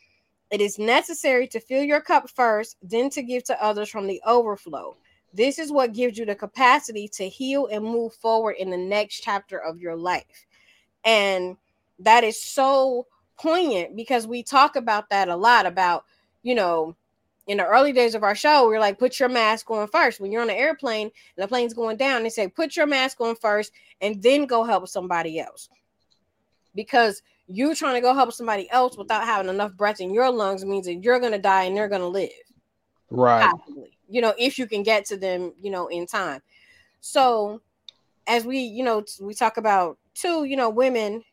It 0.50 0.60
is 0.60 0.76
necessary 0.76 1.46
to 1.48 1.60
fill 1.60 1.84
your 1.84 2.00
cup 2.00 2.28
first, 2.30 2.78
then 2.82 3.10
to 3.10 3.22
give 3.22 3.44
to 3.44 3.62
others 3.62 3.90
from 3.90 4.08
the 4.08 4.20
overflow. 4.26 4.96
This 5.38 5.60
is 5.60 5.70
what 5.70 5.92
gives 5.92 6.18
you 6.18 6.26
the 6.26 6.34
capacity 6.34 7.06
to 7.10 7.28
heal 7.28 7.68
and 7.68 7.84
move 7.84 8.12
forward 8.12 8.56
in 8.58 8.70
the 8.70 8.76
next 8.76 9.20
chapter 9.20 9.56
of 9.56 9.78
your 9.78 9.94
life. 9.94 10.46
And 11.04 11.56
that 12.00 12.24
is 12.24 12.42
so 12.42 13.06
poignant 13.38 13.94
because 13.94 14.26
we 14.26 14.42
talk 14.42 14.74
about 14.74 15.10
that 15.10 15.28
a 15.28 15.36
lot 15.36 15.64
about, 15.64 16.06
you 16.42 16.56
know, 16.56 16.96
in 17.46 17.58
the 17.58 17.66
early 17.66 17.92
days 17.92 18.16
of 18.16 18.24
our 18.24 18.34
show, 18.34 18.68
we 18.68 18.74
are 18.74 18.80
like, 18.80 18.98
put 18.98 19.20
your 19.20 19.28
mask 19.28 19.70
on 19.70 19.86
first. 19.86 20.18
When 20.18 20.32
you're 20.32 20.42
on 20.42 20.50
an 20.50 20.56
airplane 20.56 21.06
and 21.36 21.44
the 21.44 21.46
plane's 21.46 21.72
going 21.72 21.98
down, 21.98 22.24
they 22.24 22.30
say, 22.30 22.48
put 22.48 22.76
your 22.76 22.86
mask 22.86 23.20
on 23.20 23.36
first 23.36 23.70
and 24.00 24.20
then 24.20 24.44
go 24.44 24.64
help 24.64 24.88
somebody 24.88 25.38
else. 25.38 25.68
Because 26.74 27.22
you 27.46 27.76
trying 27.76 27.94
to 27.94 28.00
go 28.00 28.12
help 28.12 28.32
somebody 28.32 28.68
else 28.72 28.98
without 28.98 29.22
having 29.22 29.48
enough 29.48 29.72
breath 29.74 30.00
in 30.00 30.12
your 30.12 30.32
lungs 30.32 30.64
means 30.64 30.86
that 30.86 31.04
you're 31.04 31.20
going 31.20 31.30
to 31.30 31.38
die 31.38 31.62
and 31.62 31.76
they're 31.76 31.88
going 31.88 32.00
to 32.00 32.08
live. 32.08 32.28
Right. 33.08 33.48
Possibly. 33.48 33.97
You 34.08 34.20
know, 34.20 34.34
if 34.38 34.58
you 34.58 34.66
can 34.66 34.82
get 34.82 35.04
to 35.06 35.16
them, 35.16 35.52
you 35.60 35.70
know, 35.70 35.88
in 35.88 36.06
time. 36.06 36.40
So, 37.00 37.60
as 38.26 38.44
we, 38.44 38.58
you 38.58 38.84
know, 38.84 39.04
we 39.20 39.34
talk 39.34 39.56
about 39.56 39.98
too, 40.14 40.44
you 40.44 40.56
know, 40.56 40.70
women, 40.70 41.24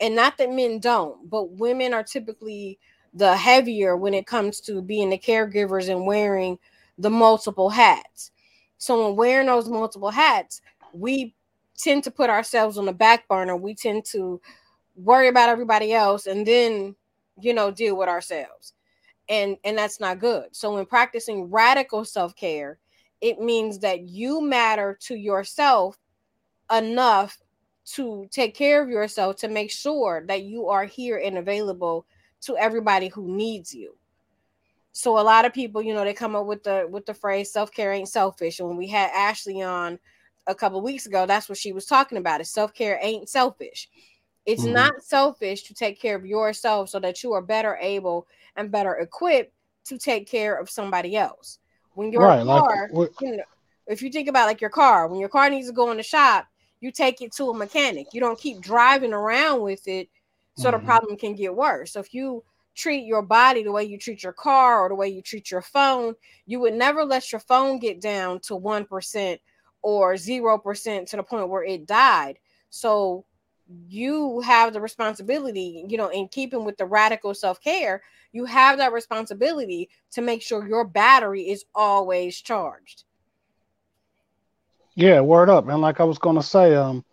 and 0.00 0.14
not 0.14 0.36
that 0.38 0.50
men 0.50 0.78
don't, 0.78 1.28
but 1.30 1.52
women 1.52 1.94
are 1.94 2.02
typically 2.02 2.78
the 3.14 3.36
heavier 3.36 3.96
when 3.96 4.12
it 4.12 4.26
comes 4.26 4.60
to 4.60 4.82
being 4.82 5.10
the 5.10 5.18
caregivers 5.18 5.88
and 5.88 6.06
wearing 6.06 6.58
the 6.98 7.10
multiple 7.10 7.70
hats. 7.70 8.32
So 8.78 9.06
when 9.06 9.16
wearing 9.16 9.46
those 9.46 9.68
multiple 9.68 10.10
hats, 10.10 10.60
we 10.92 11.34
tend 11.76 12.04
to 12.04 12.10
put 12.10 12.30
ourselves 12.30 12.76
on 12.76 12.86
the 12.86 12.92
back 12.92 13.26
burner. 13.28 13.56
We 13.56 13.74
tend 13.74 14.04
to 14.06 14.40
worry 14.96 15.28
about 15.28 15.48
everybody 15.48 15.92
else 15.92 16.26
and 16.26 16.46
then, 16.46 16.96
you 17.40 17.54
know, 17.54 17.70
deal 17.70 17.96
with 17.96 18.08
ourselves. 18.08 18.74
And 19.28 19.56
and 19.64 19.78
that's 19.78 20.00
not 20.00 20.18
good. 20.18 20.48
So 20.52 20.74
when 20.74 20.84
practicing 20.84 21.50
radical 21.50 22.04
self-care, 22.04 22.78
it 23.20 23.40
means 23.40 23.78
that 23.78 24.02
you 24.02 24.42
matter 24.42 24.98
to 25.02 25.14
yourself 25.14 25.98
enough 26.70 27.38
to 27.86 28.26
take 28.30 28.54
care 28.54 28.82
of 28.82 28.90
yourself 28.90 29.36
to 29.36 29.48
make 29.48 29.70
sure 29.70 30.24
that 30.26 30.42
you 30.42 30.68
are 30.68 30.84
here 30.84 31.18
and 31.24 31.38
available 31.38 32.06
to 32.42 32.56
everybody 32.58 33.08
who 33.08 33.34
needs 33.34 33.74
you. 33.74 33.96
So 34.92 35.18
a 35.18 35.22
lot 35.22 35.44
of 35.44 35.52
people, 35.54 35.82
you 35.82 35.94
know, 35.94 36.04
they 36.04 36.14
come 36.14 36.36
up 36.36 36.46
with 36.46 36.62
the 36.62 36.86
with 36.90 37.06
the 37.06 37.14
phrase 37.14 37.50
self-care 37.50 37.92
ain't 37.92 38.08
selfish. 38.08 38.60
And 38.60 38.68
when 38.68 38.76
we 38.76 38.88
had 38.88 39.10
Ashley 39.10 39.62
on 39.62 39.98
a 40.46 40.54
couple 40.54 40.82
weeks 40.82 41.06
ago, 41.06 41.24
that's 41.24 41.48
what 41.48 41.58
she 41.58 41.72
was 41.72 41.86
talking 41.86 42.18
about. 42.18 42.42
Is 42.42 42.50
self-care 42.50 42.98
ain't 43.00 43.28
selfish. 43.28 43.88
It's 44.46 44.62
mm-hmm. 44.62 44.74
not 44.74 45.02
selfish 45.02 45.62
to 45.64 45.74
take 45.74 46.00
care 46.00 46.16
of 46.16 46.26
yourself 46.26 46.90
so 46.90 46.98
that 47.00 47.22
you 47.22 47.32
are 47.32 47.42
better 47.42 47.78
able 47.80 48.26
and 48.56 48.70
better 48.70 48.94
equipped 48.96 49.52
to 49.84 49.98
take 49.98 50.28
care 50.28 50.54
of 50.56 50.70
somebody 50.70 51.16
else. 51.16 51.58
When 51.94 52.12
your 52.12 52.22
right, 52.22 52.44
car, 52.44 52.90
like, 52.92 53.10
you 53.20 53.36
know, 53.36 53.44
if 53.86 54.02
you 54.02 54.10
think 54.10 54.28
about 54.28 54.46
like 54.46 54.60
your 54.60 54.70
car, 54.70 55.06
when 55.08 55.20
your 55.20 55.28
car 55.28 55.48
needs 55.48 55.68
to 55.68 55.72
go 55.72 55.90
in 55.90 55.96
the 55.96 56.02
shop, 56.02 56.46
you 56.80 56.90
take 56.90 57.22
it 57.22 57.32
to 57.36 57.50
a 57.50 57.54
mechanic. 57.54 58.08
You 58.12 58.20
don't 58.20 58.38
keep 58.38 58.60
driving 58.60 59.12
around 59.12 59.62
with 59.62 59.86
it 59.88 60.08
so 60.56 60.70
mm-hmm. 60.70 60.80
the 60.80 60.86
problem 60.86 61.16
can 61.16 61.34
get 61.34 61.54
worse. 61.54 61.92
So 61.92 62.00
if 62.00 62.12
you 62.12 62.44
treat 62.74 63.06
your 63.06 63.22
body 63.22 63.62
the 63.62 63.72
way 63.72 63.84
you 63.84 63.98
treat 63.98 64.22
your 64.22 64.32
car 64.32 64.80
or 64.80 64.88
the 64.88 64.94
way 64.94 65.08
you 65.08 65.22
treat 65.22 65.50
your 65.50 65.62
phone, 65.62 66.14
you 66.46 66.60
would 66.60 66.74
never 66.74 67.04
let 67.04 67.30
your 67.32 67.40
phone 67.40 67.78
get 67.78 68.00
down 68.00 68.40
to 68.40 68.54
1% 68.54 69.38
or 69.82 70.14
0% 70.14 71.06
to 71.10 71.16
the 71.16 71.22
point 71.22 71.48
where 71.48 71.64
it 71.64 71.86
died. 71.86 72.38
So 72.70 73.24
you 73.88 74.40
have 74.40 74.72
the 74.72 74.80
responsibility, 74.80 75.84
you 75.88 75.96
know, 75.96 76.08
in 76.08 76.28
keeping 76.28 76.64
with 76.64 76.76
the 76.76 76.86
radical 76.86 77.34
self 77.34 77.60
care, 77.60 78.02
you 78.32 78.44
have 78.44 78.78
that 78.78 78.92
responsibility 78.92 79.88
to 80.12 80.22
make 80.22 80.42
sure 80.42 80.66
your 80.66 80.84
battery 80.84 81.48
is 81.48 81.64
always 81.74 82.40
charged. 82.40 83.04
Yeah, 84.94 85.20
word 85.20 85.48
up. 85.50 85.68
And 85.68 85.80
like 85.80 86.00
I 86.00 86.04
was 86.04 86.18
going 86.18 86.36
to 86.36 86.42
say, 86.42 86.74
um, 86.74 87.04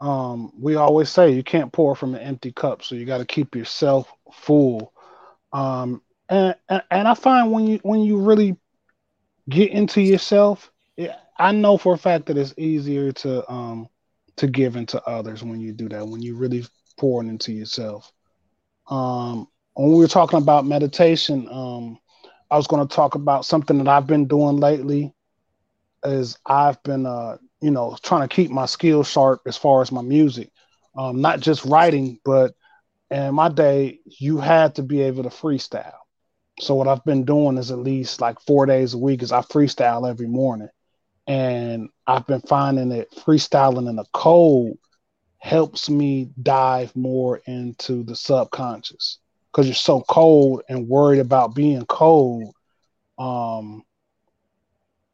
um, 0.00 0.52
we 0.58 0.76
always 0.76 1.08
say 1.08 1.30
you 1.30 1.42
can't 1.42 1.72
pour 1.72 1.94
from 1.94 2.14
an 2.14 2.20
empty 2.20 2.52
cup, 2.52 2.82
so 2.82 2.94
you 2.94 3.04
got 3.04 3.18
to 3.18 3.26
keep 3.26 3.54
yourself 3.54 4.10
full. 4.32 4.92
Um, 5.52 6.02
and, 6.28 6.54
and 6.68 6.82
and 6.90 7.08
I 7.08 7.14
find 7.14 7.50
when 7.52 7.66
you 7.66 7.80
when 7.82 8.00
you 8.00 8.18
really 8.18 8.56
get 9.48 9.70
into 9.70 10.00
yourself, 10.00 10.70
I 11.38 11.52
know 11.52 11.78
for 11.78 11.94
a 11.94 11.98
fact 11.98 12.26
that 12.26 12.36
it's 12.36 12.54
easier 12.56 13.12
to 13.12 13.50
um 13.50 13.88
to 14.38 14.48
give 14.48 14.76
into 14.76 15.02
others 15.04 15.42
when 15.42 15.60
you 15.60 15.72
do 15.72 15.88
that. 15.90 16.06
When 16.06 16.22
you 16.22 16.36
really 16.36 16.64
pour 16.98 17.22
into 17.22 17.52
yourself. 17.52 18.10
Um, 18.90 19.48
when 19.74 19.90
we 19.90 19.98
were 19.98 20.08
talking 20.08 20.38
about 20.38 20.66
meditation, 20.66 21.48
um, 21.50 21.98
I 22.50 22.56
was 22.56 22.66
going 22.66 22.86
to 22.86 22.94
talk 22.94 23.14
about 23.14 23.44
something 23.44 23.78
that 23.78 23.88
I've 23.88 24.06
been 24.06 24.26
doing 24.26 24.56
lately. 24.56 25.14
Is 26.04 26.38
I've 26.46 26.82
been 26.84 27.06
uh 27.06 27.38
you 27.60 27.70
know, 27.70 27.96
trying 28.02 28.26
to 28.26 28.34
keep 28.34 28.50
my 28.50 28.66
skills 28.66 29.08
sharp 29.08 29.42
as 29.46 29.56
far 29.56 29.82
as 29.82 29.92
my 29.92 30.02
music. 30.02 30.50
Um, 30.96 31.20
not 31.20 31.40
just 31.40 31.64
writing, 31.64 32.18
but 32.24 32.54
in 33.10 33.34
my 33.34 33.48
day, 33.48 34.00
you 34.04 34.38
had 34.38 34.76
to 34.76 34.82
be 34.82 35.02
able 35.02 35.24
to 35.24 35.28
freestyle. 35.28 35.94
So 36.60 36.74
what 36.74 36.88
I've 36.88 37.04
been 37.04 37.24
doing 37.24 37.56
is 37.56 37.70
at 37.70 37.78
least 37.78 38.20
like 38.20 38.40
four 38.40 38.66
days 38.66 38.94
a 38.94 38.98
week 38.98 39.22
is 39.22 39.32
I 39.32 39.42
freestyle 39.42 40.08
every 40.08 40.26
morning. 40.26 40.68
And 41.28 41.90
I've 42.06 42.26
been 42.26 42.40
finding 42.40 42.88
that 42.88 43.10
freestyling 43.10 43.88
in 43.88 43.96
the 43.96 44.06
cold 44.14 44.78
helps 45.36 45.90
me 45.90 46.30
dive 46.42 46.96
more 46.96 47.42
into 47.46 48.02
the 48.02 48.16
subconscious 48.16 49.18
because 49.52 49.66
you're 49.66 49.74
so 49.74 50.00
cold 50.08 50.62
and 50.70 50.88
worried 50.88 51.20
about 51.20 51.54
being 51.54 51.84
cold. 51.84 52.54
Um, 53.18 53.84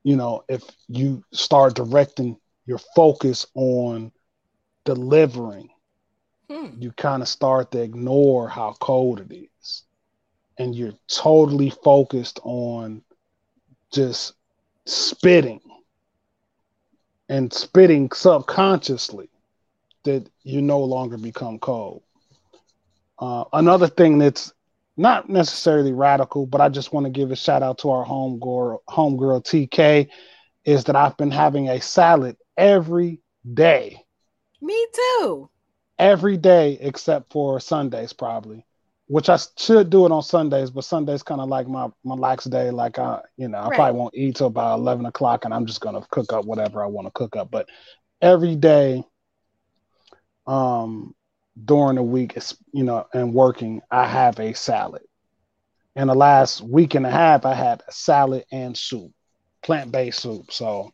you 0.04 0.14
know, 0.14 0.44
if 0.48 0.62
you 0.86 1.24
start 1.32 1.74
directing 1.74 2.38
your 2.64 2.78
focus 2.94 3.46
on 3.54 4.12
delivering, 4.84 5.68
hmm. 6.48 6.68
you 6.78 6.92
kind 6.92 7.22
of 7.22 7.28
start 7.28 7.72
to 7.72 7.82
ignore 7.82 8.48
how 8.48 8.76
cold 8.80 9.18
it 9.20 9.48
is. 9.62 9.82
And 10.58 10.76
you're 10.76 10.94
totally 11.08 11.70
focused 11.70 12.38
on 12.44 13.02
just 13.90 14.34
spitting 14.86 15.60
and 17.28 17.52
spitting 17.52 18.10
subconsciously 18.12 19.28
that 20.04 20.28
you 20.42 20.60
no 20.60 20.80
longer 20.80 21.16
become 21.16 21.58
cold. 21.58 22.02
Uh, 23.18 23.44
another 23.52 23.88
thing 23.88 24.18
that's 24.18 24.52
not 24.96 25.28
necessarily 25.28 25.92
radical, 25.92 26.46
but 26.46 26.60
I 26.60 26.68
just 26.68 26.92
want 26.92 27.04
to 27.06 27.10
give 27.10 27.30
a 27.30 27.36
shout 27.36 27.62
out 27.62 27.78
to 27.78 27.90
our 27.90 28.04
home 28.04 28.38
girl, 28.38 28.82
home 28.86 29.16
girl 29.16 29.40
TK, 29.40 30.08
is 30.64 30.84
that 30.84 30.96
I've 30.96 31.16
been 31.16 31.30
having 31.30 31.68
a 31.68 31.80
salad 31.80 32.36
every 32.56 33.20
day. 33.52 34.04
Me 34.60 34.86
too. 34.92 35.50
Every 35.98 36.36
day 36.36 36.78
except 36.80 37.32
for 37.32 37.60
Sundays, 37.60 38.12
probably. 38.12 38.64
Which 39.06 39.28
I 39.28 39.38
should 39.58 39.90
do 39.90 40.06
it 40.06 40.12
on 40.12 40.22
Sundays, 40.22 40.70
but 40.70 40.84
Sundays 40.84 41.22
kind 41.22 41.40
of 41.40 41.48
like 41.48 41.68
my 41.68 41.88
my 42.04 42.14
lax 42.14 42.44
day. 42.44 42.70
Like 42.70 42.98
I, 42.98 43.20
you 43.36 43.48
know, 43.48 43.58
I 43.58 43.68
right. 43.68 43.76
probably 43.76 43.98
won't 43.98 44.14
eat 44.14 44.36
till 44.36 44.46
about 44.46 44.78
eleven 44.78 45.04
o'clock, 45.04 45.44
and 45.44 45.52
I'm 45.52 45.66
just 45.66 45.80
gonna 45.80 46.00
cook 46.10 46.32
up 46.32 46.46
whatever 46.46 46.82
I 46.82 46.86
want 46.86 47.06
to 47.06 47.12
cook 47.12 47.36
up. 47.36 47.50
But 47.50 47.68
every 48.22 48.56
day, 48.56 49.04
um, 50.46 51.14
during 51.62 51.96
the 51.96 52.02
week, 52.02 52.36
you 52.72 52.84
know, 52.84 53.06
and 53.12 53.34
working, 53.34 53.82
I 53.90 54.06
have 54.06 54.40
a 54.40 54.54
salad. 54.54 55.02
In 55.96 56.08
the 56.08 56.14
last 56.14 56.60
week 56.62 56.94
and 56.94 57.06
a 57.06 57.10
half, 57.10 57.46
I 57.46 57.54
had 57.54 57.82
a 57.86 57.92
salad 57.92 58.44
and 58.50 58.76
soup, 58.76 59.12
plant 59.62 59.92
based 59.92 60.20
soup. 60.20 60.50
So, 60.50 60.90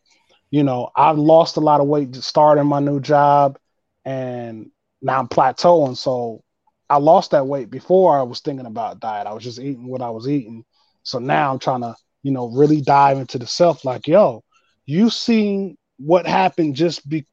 you 0.51 0.63
know, 0.63 0.91
I've 0.95 1.17
lost 1.17 1.57
a 1.57 1.61
lot 1.61 1.81
of 1.81 1.87
weight 1.87 2.15
starting 2.17 2.67
my 2.67 2.81
new 2.81 3.01
job, 3.01 3.59
and 4.05 4.71
now 5.01 5.21
I'm 5.21 5.29
plateauing. 5.29 5.97
So, 5.97 6.43
I 6.91 6.97
lost 6.97 7.31
that 7.31 7.47
weight 7.47 7.71
before 7.71 8.19
I 8.19 8.23
was 8.23 8.41
thinking 8.41 8.67
about 8.67 9.01
diet. 9.01 9.27
I 9.27 9.33
was 9.33 9.45
just 9.45 9.59
eating 9.59 9.87
what 9.87 10.03
I 10.03 10.11
was 10.11 10.29
eating. 10.29 10.65
So 11.03 11.19
now 11.19 11.53
I'm 11.53 11.59
trying 11.59 11.83
to, 11.83 11.95
you 12.23 12.33
know, 12.33 12.49
really 12.49 12.81
dive 12.81 13.19
into 13.19 13.39
the 13.39 13.47
self. 13.47 13.85
Like, 13.85 14.07
yo, 14.07 14.45
you 14.85 15.09
seeing 15.09 15.77
what 15.99 16.27
happened 16.27 16.77
just 16.77 17.09
be 17.09 17.27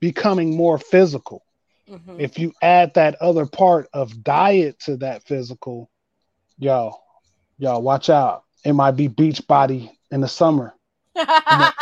becoming 0.00 0.56
more 0.56 0.78
physical 0.78 1.42
Mm-hmm. 1.92 2.20
If 2.20 2.38
you 2.38 2.52
add 2.62 2.94
that 2.94 3.16
other 3.20 3.44
part 3.44 3.88
of 3.92 4.22
diet 4.22 4.80
to 4.80 4.96
that 4.98 5.24
physical, 5.24 5.90
yo, 6.58 6.94
yo, 7.58 7.78
watch 7.80 8.08
out. 8.08 8.44
It 8.64 8.72
might 8.72 8.92
be 8.92 9.08
beach 9.08 9.46
body 9.46 9.92
in 10.10 10.22
the 10.22 10.28
summer. 10.28 10.74
I, 11.16 11.72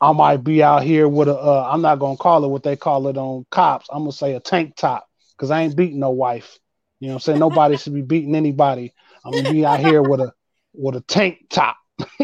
I, 0.00 0.12
might 0.12 0.38
be 0.38 0.62
out 0.62 0.82
here 0.82 1.06
with 1.08 1.28
a. 1.28 1.36
Uh, 1.36 1.68
I'm 1.70 1.82
not 1.82 2.00
gonna 2.00 2.16
call 2.16 2.44
it 2.44 2.48
what 2.48 2.64
they 2.64 2.74
call 2.74 3.06
it 3.06 3.16
on 3.16 3.46
cops. 3.50 3.86
I'm 3.92 4.00
gonna 4.00 4.12
say 4.12 4.34
a 4.34 4.40
tank 4.40 4.74
top 4.76 5.06
because 5.36 5.50
I 5.50 5.62
ain't 5.62 5.76
beating 5.76 6.00
no 6.00 6.10
wife. 6.10 6.58
You 7.00 7.08
know, 7.08 7.14
what 7.14 7.16
I'm 7.16 7.20
saying 7.20 7.38
nobody 7.40 7.76
should 7.76 7.94
be 7.94 8.02
beating 8.02 8.34
anybody. 8.34 8.92
I'm 9.24 9.32
gonna 9.32 9.48
be 9.48 9.64
out 9.64 9.80
here 9.80 10.02
with 10.02 10.20
a 10.20 10.32
with 10.74 10.96
a 10.96 11.00
tank 11.02 11.46
top 11.50 11.76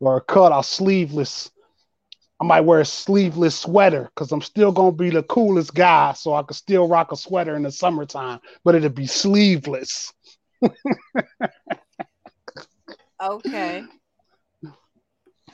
or 0.00 0.18
a 0.18 0.20
cut 0.20 0.52
off 0.52 0.66
sleeveless 0.66 1.50
I 2.40 2.44
might 2.44 2.60
wear 2.60 2.80
a 2.80 2.84
sleeveless 2.84 3.58
sweater 3.58 4.10
because 4.14 4.30
I'm 4.30 4.42
still 4.42 4.70
gonna 4.70 4.92
be 4.92 5.10
the 5.10 5.22
coolest 5.22 5.74
guy, 5.74 6.12
so 6.12 6.34
I 6.34 6.42
could 6.42 6.56
still 6.56 6.86
rock 6.86 7.12
a 7.12 7.16
sweater 7.16 7.56
in 7.56 7.62
the 7.62 7.72
summertime, 7.72 8.40
but 8.62 8.74
it'll 8.74 8.90
be 8.90 9.06
sleeveless. 9.06 10.12
okay. 13.20 13.84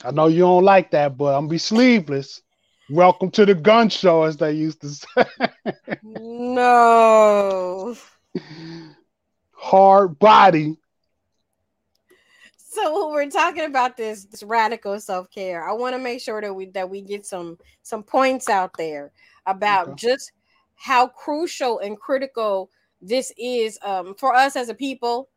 I 0.03 0.11
know 0.11 0.27
you 0.27 0.39
don't 0.39 0.65
like 0.65 0.91
that, 0.91 1.17
but 1.17 1.35
I'm 1.35 1.43
gonna 1.43 1.51
be 1.51 1.57
sleeveless. 1.57 2.41
Welcome 2.93 3.31
to 3.31 3.43
the 3.43 3.55
gun 3.55 3.89
show, 3.89 4.21
as 4.21 4.37
they 4.37 4.51
used 4.51 4.81
to 4.81 4.89
say. 4.89 5.25
no. 6.03 7.95
Hard 9.53 10.19
body, 10.19 10.77
so 12.55 13.07
when 13.07 13.13
we're 13.15 13.31
talking 13.31 13.65
about 13.65 13.97
this 13.97 14.25
this 14.25 14.43
radical 14.43 14.99
self-care 14.99 15.67
i 15.67 15.71
want 15.71 15.95
to 15.95 15.99
make 15.99 16.19
sure 16.19 16.41
that 16.41 16.53
we 16.53 16.65
that 16.67 16.89
we 16.89 17.01
get 17.01 17.25
some 17.25 17.57
some 17.81 18.03
points 18.03 18.49
out 18.49 18.71
there 18.77 19.11
about 19.45 19.89
okay. 19.89 19.95
just 19.95 20.31
how 20.75 21.07
crucial 21.07 21.79
and 21.79 21.99
critical 21.99 22.69
this 23.01 23.31
is 23.37 23.79
um, 23.83 24.13
for 24.15 24.35
us 24.35 24.55
as 24.55 24.69
a 24.69 24.73
people 24.73 25.29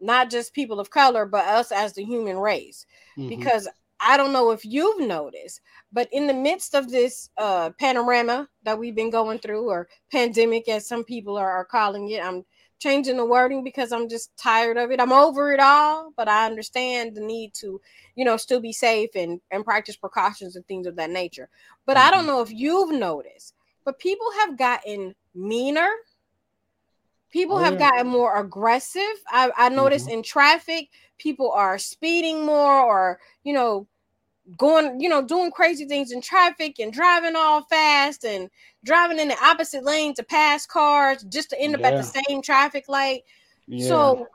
not 0.00 0.30
just 0.30 0.54
people 0.54 0.80
of 0.80 0.90
color 0.90 1.24
but 1.24 1.44
us 1.44 1.72
as 1.72 1.92
the 1.92 2.04
human 2.04 2.36
race 2.36 2.86
mm-hmm. 3.16 3.28
because 3.28 3.68
i 4.00 4.16
don't 4.16 4.32
know 4.32 4.50
if 4.50 4.64
you've 4.64 5.00
noticed 5.00 5.60
but 5.92 6.08
in 6.12 6.26
the 6.26 6.34
midst 6.34 6.74
of 6.74 6.90
this 6.90 7.30
uh, 7.38 7.70
panorama 7.78 8.48
that 8.62 8.78
we've 8.78 8.94
been 8.94 9.10
going 9.10 9.38
through 9.38 9.68
or 9.68 9.88
pandemic 10.10 10.68
as 10.68 10.86
some 10.86 11.04
people 11.04 11.36
are, 11.36 11.50
are 11.50 11.64
calling 11.64 12.10
it 12.10 12.22
i'm 12.24 12.44
changing 12.80 13.18
the 13.18 13.24
wording 13.24 13.62
because 13.62 13.92
I'm 13.92 14.08
just 14.08 14.36
tired 14.36 14.76
of 14.76 14.90
it. 14.90 15.00
I'm 15.00 15.12
over 15.12 15.52
it 15.52 15.60
all, 15.60 16.12
but 16.16 16.28
I 16.28 16.46
understand 16.46 17.14
the 17.14 17.20
need 17.20 17.52
to, 17.54 17.80
you 18.16 18.24
know, 18.24 18.36
still 18.36 18.60
be 18.60 18.72
safe 18.72 19.10
and 19.14 19.40
and 19.50 19.64
practice 19.64 19.96
precautions 19.96 20.56
and 20.56 20.66
things 20.66 20.86
of 20.86 20.96
that 20.96 21.10
nature. 21.10 21.48
But 21.86 21.96
mm-hmm. 21.96 22.08
I 22.08 22.10
don't 22.10 22.20
mm-hmm. 22.20 22.28
know 22.28 22.40
if 22.40 22.50
you've 22.50 22.92
noticed, 22.92 23.54
but 23.84 23.98
people 23.98 24.26
have 24.40 24.58
gotten 24.58 25.14
meaner. 25.34 25.88
People 27.30 27.56
oh, 27.56 27.60
have 27.60 27.74
yeah. 27.74 27.90
gotten 27.90 28.08
more 28.08 28.38
aggressive. 28.38 29.02
I, 29.28 29.50
I 29.56 29.68
noticed 29.68 30.06
mm-hmm. 30.06 30.18
in 30.18 30.22
traffic, 30.22 30.88
people 31.18 31.52
are 31.52 31.78
speeding 31.78 32.44
more 32.44 32.82
or, 32.82 33.20
you 33.44 33.52
know, 33.52 33.86
going, 34.56 35.00
you 35.00 35.08
know, 35.08 35.22
doing 35.22 35.50
crazy 35.50 35.86
things 35.86 36.10
in 36.10 36.20
traffic 36.20 36.80
and 36.80 36.92
driving 36.92 37.36
all 37.36 37.62
fast 37.64 38.24
and 38.24 38.50
driving 38.84 39.18
in 39.18 39.28
the 39.28 39.44
opposite 39.44 39.84
lane 39.84 40.14
to 40.14 40.22
pass 40.22 40.66
cars 40.66 41.22
just 41.24 41.50
to 41.50 41.60
end 41.60 41.74
up 41.74 41.82
yeah. 41.82 41.88
at 41.88 41.96
the 41.96 42.02
same 42.02 42.42
traffic 42.42 42.88
light. 42.88 43.22
Yeah. 43.66 43.86
So, 43.86 44.26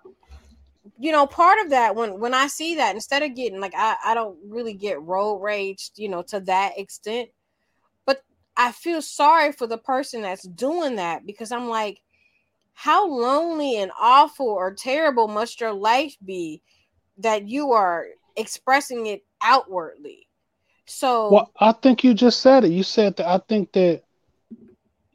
you 0.98 1.12
know, 1.12 1.28
part 1.28 1.60
of 1.60 1.72
that 1.72 1.96
when 1.96 2.20
when 2.20 2.34
I 2.34 2.48
see 2.48 2.76
that, 2.76 2.96
instead 2.96 3.24
of 3.24 3.36
getting 3.36 3.60
like 3.60 3.74
I, 3.76 3.98
I 4.06 4.14
don't 4.14 4.38
really 4.48 4.74
get 4.74 5.02
road 5.02 5.42
raged, 5.42 6.00
you 6.00 6.08
know, 6.08 6.22
to 6.24 6.40
that 6.42 6.78
extent, 6.78 7.30
but 8.06 8.22
I 8.56 8.72
feel 8.72 9.02
sorry 9.02 9.52
for 9.52 9.68
the 9.68 9.78
person 9.78 10.22
that's 10.22 10.48
doing 10.48 10.96
that 10.96 11.26
because 11.26 11.52
I'm 11.52 11.68
like, 11.68 12.02
how 12.76 13.08
lonely 13.08 13.78
and 13.78 13.92
awful 13.98 14.48
or 14.48 14.74
terrible 14.74 15.28
must 15.30 15.62
your 15.62 15.74
life 15.74 16.16
be 16.24 16.62
that 17.18 17.48
you 17.48 17.72
are 17.72 18.06
expressing 18.36 19.08
it 19.08 19.24
outwardly. 19.42 20.28
So 20.86 21.32
well, 21.32 21.52
I 21.60 21.72
think 21.72 22.04
you 22.04 22.14
just 22.14 22.42
said 22.42 22.66
it. 22.66 22.72
You 22.72 22.84
said 22.84 23.16
that 23.16 23.28
I 23.28 23.40
think 23.48 23.72
that 23.72 24.04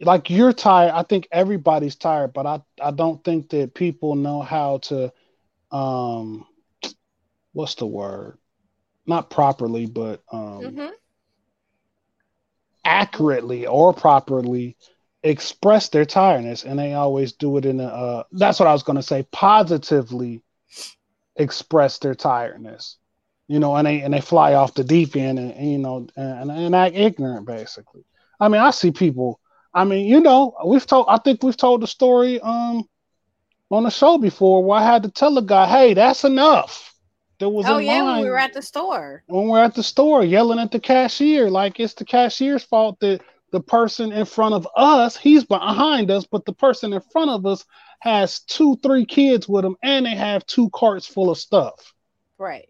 like 0.01 0.31
you're 0.31 0.55
tired. 0.55 0.93
I 0.93 1.03
think 1.03 1.29
everybody's 1.31 1.97
tired, 1.97 2.33
but 2.33 2.47
I 2.47 2.63
I 2.83 2.91
don't 2.91 3.23
think 3.23 3.51
that 3.51 3.75
people 3.75 4.17
know 4.17 4.41
how 4.41 4.79
to 4.79 5.13
um 5.71 6.47
what's 7.53 7.75
the 7.75 7.87
word? 7.87 8.39
Not 9.07 9.29
properly, 9.29 9.85
but 9.85 10.23
um 10.33 10.61
mm-hmm. 10.63 10.89
accurately 12.87 13.67
or 13.67 13.93
properly 13.93 14.77
express 15.23 15.89
their 15.91 16.05
tiredness 16.05 16.65
and 16.65 16.79
they 16.79 16.95
always 16.95 17.33
do 17.33 17.57
it 17.59 17.67
in 17.67 17.81
a 17.81 17.85
uh, 17.85 18.23
that's 18.33 18.59
what 18.59 18.69
I 18.69 18.73
was 18.73 18.83
going 18.83 18.97
to 18.97 19.03
say 19.03 19.27
positively 19.33 20.43
express 21.37 21.99
their 21.99 22.15
tiredness. 22.15 22.97
You 23.47 23.59
know 23.59 23.75
and 23.77 23.87
they 23.87 24.01
and 24.01 24.15
they 24.15 24.21
fly 24.21 24.55
off 24.55 24.75
the 24.75 24.85
deep 24.85 25.17
end 25.17 25.39
and, 25.39 25.53
and 25.53 25.73
you 25.73 25.79
know 25.79 26.07
and, 26.17 26.51
and 26.51 26.75
act 26.75 26.97
ignorant 26.97 27.47
basically. 27.47 28.05
I 28.39 28.49
mean 28.49 28.61
I 28.61 28.71
see 28.71 28.93
people 28.93 29.41
I 29.75 29.85
mean 29.85 30.07
you 30.07 30.21
know 30.21 30.55
we've 30.65 30.87
told 30.87 31.07
I 31.09 31.19
think 31.19 31.43
we've 31.43 31.57
told 31.57 31.83
the 31.83 31.87
story 31.87 32.41
um 32.41 32.89
on 33.69 33.85
the 33.85 33.91
show 33.91 34.19
before 34.19 34.65
where 34.65 34.81
I 34.81 34.85
had 34.85 35.03
to 35.03 35.11
tell 35.11 35.35
the 35.35 35.43
guy 35.43 35.67
hey 35.67 35.95
that's 35.95 36.25
enough. 36.25 36.95
There 37.41 37.49
was 37.49 37.67
oh 37.67 37.79
yeah 37.79 38.03
when 38.05 38.23
we 38.23 38.31
were 38.31 38.39
at 38.39 38.55
the 38.55 38.63
store. 38.63 39.23
when 39.27 39.45
we 39.45 39.51
we're 39.51 39.65
at 39.65 39.75
the 39.75 39.83
store 39.83 40.25
yelling 40.25 40.59
at 40.59 40.71
the 40.71 40.81
cashier 40.81 41.51
like 41.51 41.79
it's 41.81 41.95
the 41.95 42.05
cashier's 42.05 42.63
fault 42.63 43.01
that 43.01 43.21
the 43.51 43.61
person 43.61 44.13
in 44.13 44.25
front 44.25 44.55
of 44.55 44.67
us, 44.77 45.17
he's 45.17 45.45
behind 45.45 46.11
us, 46.11 46.27
but 46.27 46.45
the 46.45 46.53
person 46.53 46.93
in 46.93 47.01
front 47.13 47.31
of 47.31 47.47
us 47.47 47.65
has 48.01 48.41
two, 48.41 48.77
three 48.83 49.05
kids 49.05 49.49
with 49.49 49.63
them, 49.63 49.77
and 49.83 50.07
they 50.07 50.15
have 50.15 50.47
two 50.47 50.71
carts 50.71 51.07
full 51.07 51.31
of 51.31 51.39
stuff. 51.39 51.95
Right. 52.39 52.69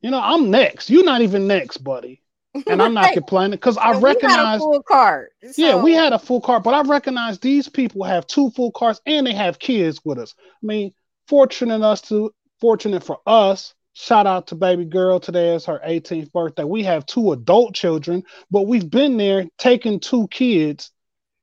You 0.00 0.10
know, 0.10 0.20
I'm 0.22 0.50
next. 0.50 0.90
You're 0.90 1.04
not 1.04 1.22
even 1.22 1.46
next, 1.46 1.78
buddy. 1.78 2.22
And 2.66 2.80
I'm 2.80 2.94
not 2.94 3.04
right. 3.06 3.14
complaining 3.14 3.52
because 3.52 3.76
I 3.76 3.92
and 3.92 4.02
recognize 4.02 4.60
full 4.60 4.82
cart. 4.82 5.32
So. 5.42 5.52
Yeah, 5.56 5.82
we 5.82 5.92
had 5.92 6.12
a 6.12 6.18
full 6.18 6.40
cart, 6.40 6.62
but 6.62 6.74
I 6.74 6.82
recognize 6.82 7.38
these 7.38 7.68
people 7.68 8.04
have 8.04 8.26
two 8.26 8.50
full 8.50 8.72
carts 8.72 9.00
and 9.06 9.26
they 9.26 9.34
have 9.34 9.58
kids 9.58 10.00
with 10.04 10.18
us. 10.18 10.34
I 10.38 10.66
mean, 10.66 10.92
fortunate 11.26 11.82
us 11.82 12.00
to 12.02 12.32
fortunate 12.60 13.02
for 13.02 13.18
us 13.26 13.74
Shout 14.00 14.28
out 14.28 14.46
to 14.46 14.54
baby 14.54 14.84
girl. 14.84 15.18
Today 15.18 15.56
is 15.56 15.66
her 15.66 15.80
18th 15.84 16.30
birthday. 16.30 16.62
We 16.62 16.84
have 16.84 17.04
two 17.04 17.32
adult 17.32 17.74
children, 17.74 18.22
but 18.48 18.68
we've 18.68 18.88
been 18.88 19.16
there 19.16 19.46
taking 19.58 19.98
two 19.98 20.28
kids 20.28 20.92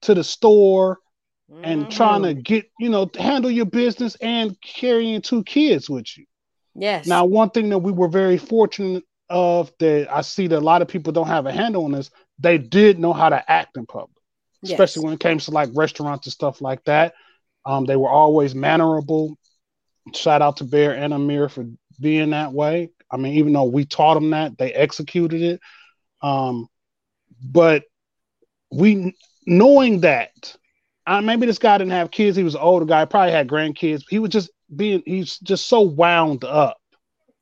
to 0.03 0.13
the 0.13 0.23
store 0.23 0.99
mm-hmm. 1.51 1.65
and 1.65 1.91
trying 1.91 2.23
to 2.23 2.33
get, 2.33 2.71
you 2.79 2.87
know, 2.87 3.11
handle 3.19 3.51
your 3.51 3.65
business 3.65 4.15
and 4.21 4.55
carrying 4.61 5.21
two 5.21 5.43
kids 5.43 5.89
with 5.89 6.17
you. 6.17 6.23
Yes. 6.75 7.05
Now, 7.07 7.25
one 7.25 7.49
thing 7.49 7.67
that 7.71 7.79
we 7.79 7.91
were 7.91 8.07
very 8.07 8.37
fortunate 8.37 9.03
of 9.29 9.69
that 9.79 10.07
I 10.09 10.21
see 10.21 10.47
that 10.47 10.59
a 10.59 10.61
lot 10.61 10.81
of 10.81 10.87
people 10.87 11.11
don't 11.11 11.27
have 11.27 11.47
a 11.47 11.51
handle 11.51 11.83
on 11.83 11.91
this, 11.91 12.09
they 12.39 12.57
did 12.57 12.99
know 12.99 13.11
how 13.11 13.27
to 13.27 13.51
act 13.51 13.75
in 13.75 13.85
public, 13.85 14.15
especially 14.63 15.01
yes. 15.01 15.03
when 15.03 15.13
it 15.15 15.19
came 15.19 15.39
to 15.39 15.51
like 15.51 15.71
restaurants 15.73 16.25
and 16.25 16.31
stuff 16.31 16.61
like 16.61 16.85
that. 16.85 17.15
Um, 17.65 17.83
they 17.83 17.97
were 17.97 18.09
always 18.09 18.55
mannerable. 18.55 19.37
Shout 20.13 20.41
out 20.41 20.57
to 20.57 20.63
Bear 20.63 20.95
and 20.95 21.13
Amir 21.13 21.49
for 21.49 21.65
being 21.95 22.31
that 22.31 22.53
way. 22.53 22.89
I 23.09 23.17
mean, 23.17 23.35
even 23.35 23.53
though 23.53 23.65
we 23.65 23.85
taught 23.85 24.15
them 24.15 24.29
that, 24.31 24.57
they 24.57 24.73
executed 24.73 25.41
it. 25.41 25.61
Um, 26.21 26.67
but 27.43 27.83
we 28.71 29.15
knowing 29.45 30.01
that, 30.01 30.55
uh, 31.07 31.21
maybe 31.21 31.45
this 31.45 31.59
guy 31.59 31.77
didn't 31.77 31.91
have 31.91 32.11
kids. 32.11 32.35
He 32.35 32.43
was 32.43 32.55
an 32.55 32.61
older 32.61 32.85
guy, 32.85 33.05
probably 33.05 33.31
had 33.31 33.47
grandkids. 33.47 34.03
He 34.09 34.19
was 34.19 34.31
just 34.31 34.49
being, 34.75 35.03
he's 35.05 35.37
just 35.39 35.67
so 35.67 35.81
wound 35.81 36.43
up. 36.43 36.77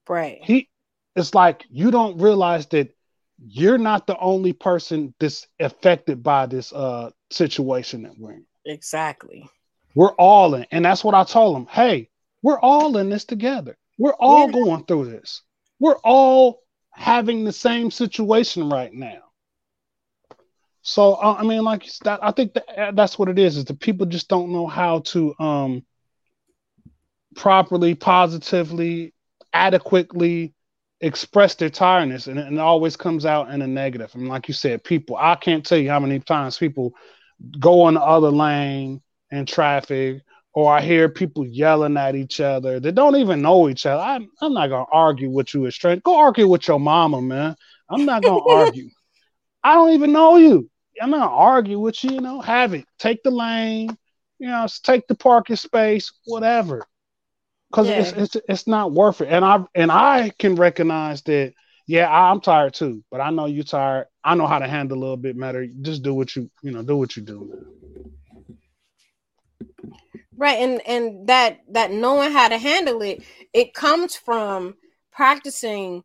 Right. 0.08 0.40
He, 0.44 0.70
it's 1.16 1.34
like 1.34 1.64
you 1.70 1.92
don't 1.92 2.20
realize 2.20 2.68
that 2.68 2.94
you're 3.46 3.78
not 3.78 4.08
the 4.08 4.18
only 4.18 4.54
person 4.54 5.14
that's 5.20 5.48
affected 5.60 6.24
by 6.24 6.46
this 6.46 6.72
uh 6.72 7.10
situation 7.30 8.04
that 8.04 8.18
we're 8.18 8.34
in. 8.34 8.46
Exactly. 8.66 9.50
We're 9.96 10.14
all 10.14 10.56
in, 10.56 10.66
and 10.72 10.86
that's 10.86 11.04
what 11.04 11.16
I 11.16 11.24
told 11.24 11.58
him. 11.58 11.66
Hey, 11.68 12.10
we're 12.42 12.60
all 12.60 12.98
in 12.98 13.10
this 13.10 13.26
together. 13.26 13.78
We're 14.04 14.16
all 14.20 14.48
yeah. 14.48 14.52
going 14.52 14.84
through 14.84 15.06
this. 15.06 15.44
We're 15.80 15.96
all 16.04 16.60
having 16.92 17.46
the 17.46 17.54
same 17.54 17.90
situation 17.90 18.70
right 18.70 18.94
now. 18.94 19.22
So 20.82 21.14
uh, 21.14 21.38
I 21.40 21.44
mean, 21.44 21.64
like 21.64 21.90
that, 22.04 22.20
I 22.22 22.32
think 22.32 22.54
that, 22.56 22.66
uh, 22.78 22.92
that's 22.92 23.18
what 23.18 23.30
it 23.30 23.40
is. 23.40 23.56
Is 23.56 23.64
the 23.64 23.74
people 23.74 24.06
just 24.06 24.28
don't 24.28 24.52
know 24.52 24.68
how 24.68 25.00
to 25.00 25.34
um, 25.40 25.86
properly, 27.38 27.96
positively, 27.96 29.14
adequately 29.54 30.54
express 31.00 31.56
their 31.56 31.70
tiredness, 31.70 32.28
and, 32.28 32.38
and 32.38 32.58
it 32.58 32.60
always 32.60 32.98
comes 32.98 33.26
out 33.26 33.52
in 33.52 33.62
a 33.62 33.68
negative. 33.68 34.14
And 34.16 34.28
like 34.28 34.50
you 34.50 34.54
said, 34.54 34.84
people, 34.84 35.16
I 35.18 35.36
can't 35.36 35.66
tell 35.66 35.78
you 35.78 35.90
how 35.90 36.02
many 36.02 36.20
times 36.20 36.58
people 36.58 36.92
go 37.58 37.84
on 37.84 37.94
the 37.94 38.02
other 38.02 38.32
lane 38.32 39.02
in 39.32 39.46
traffic 39.46 40.24
or 40.54 40.72
I 40.72 40.82
hear 40.82 41.10
people 41.10 41.46
yelling 41.46 41.98
at 41.98 42.16
each 42.16 42.40
other 42.40 42.80
that 42.80 42.94
don't 42.94 43.16
even 43.16 43.42
know 43.42 43.70
each 43.70 43.86
other. 43.86 44.04
I'm, 44.04 44.30
I'm 44.42 44.54
not 44.54 44.70
gonna 44.70 44.86
argue 44.92 45.30
with 45.30 45.54
you 45.54 45.66
as 45.66 45.76
straight. 45.76 46.04
Go 46.04 46.18
argue 46.18 46.48
with 46.48 46.68
your 46.68 46.80
mama, 46.80 47.22
man. 47.22 47.56
I'm 47.90 48.06
not 48.06 48.22
gonna 48.24 48.44
argue. 48.50 48.90
I 49.64 49.74
don't 49.74 49.92
even 49.92 50.12
know 50.12 50.38
you. 50.38 50.70
I'm 51.02 51.10
not 51.10 51.22
gonna 51.22 51.36
argue 51.36 51.80
with 51.80 52.04
you. 52.04 52.12
You 52.12 52.22
know, 52.22 52.40
have 52.42 52.74
it. 52.74 52.86
Take 53.00 53.24
the 53.24 53.32
lane. 53.32 53.98
You 54.38 54.48
know, 54.48 54.68
take 54.84 55.08
the 55.08 55.16
parking 55.16 55.56
space, 55.56 56.12
whatever. 56.26 56.86
Because 57.72 57.88
yeah. 57.88 58.00
it's, 58.00 58.12
it's 58.12 58.38
it's 58.48 58.68
not 58.68 58.92
worth 58.92 59.22
it. 59.22 59.30
And 59.30 59.44
I 59.44 59.64
and 59.74 59.92
I 59.92 60.32
can 60.38 60.56
recognize 60.56 61.22
that. 61.24 61.54
Yeah, 61.86 62.10
I'm 62.10 62.40
tired 62.40 62.76
too, 62.76 63.04
but 63.12 63.20
I 63.20 63.30
know 63.30 63.46
you're 63.46 63.66
tired. 63.66 64.08
I 64.24 64.36
know 64.36 64.48
how 64.48 64.60
to 64.60 64.68
handle 64.68 64.98
a 64.98 65.02
little 65.02 65.18
bit 65.18 65.38
better. 65.38 65.68
Just 65.82 66.02
do 66.02 66.14
what 66.14 66.34
you 66.36 66.50
you 66.62 66.72
know 66.72 66.84
do 66.84 66.96
what 66.96 67.18
you 67.18 67.24
do. 67.24 67.66
Right 70.38 70.58
and 70.58 70.82
and 70.88 71.28
that 71.28 71.60
that 71.70 71.92
knowing 71.92 72.32
how 72.32 72.48
to 72.48 72.58
handle 72.58 73.02
it 73.02 73.24
it 73.54 73.74
comes 73.74 74.16
from 74.16 74.76
practicing 75.12 76.04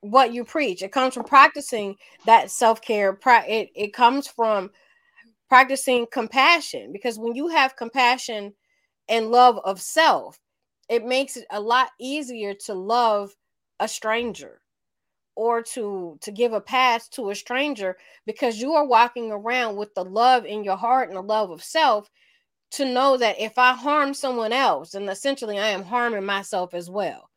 what 0.00 0.32
you 0.32 0.44
preach. 0.44 0.82
It 0.82 0.92
comes 0.92 1.14
from 1.14 1.24
practicing 1.24 1.96
that 2.26 2.50
self-care 2.50 3.18
it, 3.26 3.70
it 3.74 3.92
comes 3.92 4.28
from 4.28 4.70
practicing 5.48 6.06
compassion 6.12 6.92
because 6.92 7.18
when 7.18 7.34
you 7.34 7.48
have 7.48 7.74
compassion 7.76 8.52
and 9.08 9.30
love 9.30 9.58
of 9.64 9.80
self 9.80 10.38
it 10.88 11.04
makes 11.04 11.36
it 11.36 11.46
a 11.50 11.60
lot 11.60 11.88
easier 11.98 12.54
to 12.54 12.74
love 12.74 13.34
a 13.80 13.88
stranger 13.88 14.60
or 15.36 15.62
to 15.62 16.18
to 16.20 16.30
give 16.30 16.52
a 16.52 16.60
pass 16.60 17.08
to 17.08 17.30
a 17.30 17.34
stranger 17.34 17.96
because 18.26 18.60
you 18.60 18.74
are 18.74 18.86
walking 18.86 19.30
around 19.32 19.76
with 19.76 19.94
the 19.94 20.04
love 20.04 20.44
in 20.44 20.64
your 20.64 20.76
heart 20.76 21.08
and 21.08 21.16
the 21.16 21.22
love 21.22 21.50
of 21.50 21.62
self 21.64 22.10
to 22.72 22.84
know 22.84 23.16
that 23.16 23.40
if 23.40 23.58
I 23.58 23.72
harm 23.72 24.14
someone 24.14 24.52
else, 24.52 24.94
and 24.94 25.08
essentially 25.08 25.58
I 25.58 25.68
am 25.68 25.84
harming 25.84 26.24
myself 26.24 26.74
as 26.74 26.90
well. 26.90 27.30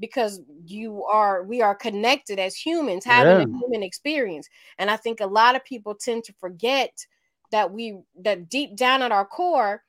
Because 0.00 0.40
you 0.64 1.04
are, 1.04 1.42
we 1.42 1.60
are 1.60 1.74
connected 1.74 2.38
as 2.38 2.54
humans, 2.54 3.04
having 3.04 3.32
yeah. 3.32 3.42
a 3.42 3.58
human 3.58 3.82
experience. 3.82 4.48
And 4.78 4.88
I 4.88 4.96
think 4.96 5.18
a 5.20 5.26
lot 5.26 5.56
of 5.56 5.64
people 5.64 5.96
tend 5.96 6.22
to 6.24 6.32
forget 6.34 6.92
that 7.50 7.72
we, 7.72 7.98
that 8.22 8.48
deep 8.48 8.76
down 8.76 9.02
at 9.02 9.10
our 9.10 9.26
core, 9.26 9.82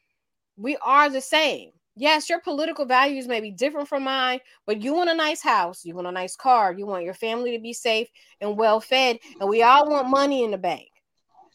we 0.58 0.78
are 0.78 1.12
the 1.12 1.22
same. 1.22 1.70
Yes, 1.96 2.28
your 2.28 2.40
political 2.40 2.86
values 2.86 3.28
may 3.28 3.40
be 3.40 3.52
different 3.52 3.88
from 3.88 4.04
mine, 4.04 4.40
but 4.66 4.82
you 4.82 4.96
want 4.96 5.12
a 5.12 5.16
nice 5.16 5.44
house, 5.44 5.86
you 5.86 5.94
want 5.94 6.08
a 6.08 6.12
nice 6.12 6.36
car, 6.36 6.74
you 6.74 6.88
want 6.88 7.04
your 7.04 7.14
family 7.14 7.56
to 7.56 7.62
be 7.62 7.74
safe 7.74 8.08
and 8.42 8.58
well 8.58 8.80
fed, 8.80 9.20
and 9.40 9.48
we 9.48 9.62
all 9.62 9.88
want 9.88 10.10
money 10.10 10.44
in 10.44 10.50
the 10.50 10.58
bank. 10.58 10.90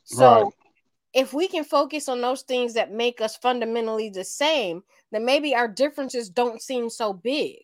So 0.04 0.44
right 0.44 0.52
if 1.14 1.32
we 1.32 1.46
can 1.46 1.64
focus 1.64 2.08
on 2.08 2.20
those 2.20 2.42
things 2.42 2.74
that 2.74 2.92
make 2.92 3.20
us 3.20 3.36
fundamentally 3.36 4.10
the 4.10 4.24
same, 4.24 4.82
then 5.12 5.24
maybe 5.24 5.54
our 5.54 5.68
differences 5.68 6.28
don't 6.28 6.60
seem 6.60 6.90
so 6.90 7.12
big. 7.12 7.58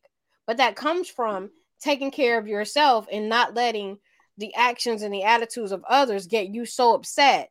But 0.46 0.56
that 0.58 0.76
comes 0.76 1.08
from 1.08 1.50
taking 1.80 2.10
care 2.10 2.38
of 2.38 2.46
yourself 2.46 3.06
and 3.10 3.28
not 3.28 3.54
letting 3.54 3.98
the 4.38 4.54
actions 4.54 5.02
and 5.02 5.12
the 5.12 5.24
attitudes 5.24 5.72
of 5.72 5.84
others 5.88 6.26
get 6.26 6.54
you 6.54 6.64
so 6.64 6.94
upset 6.94 7.50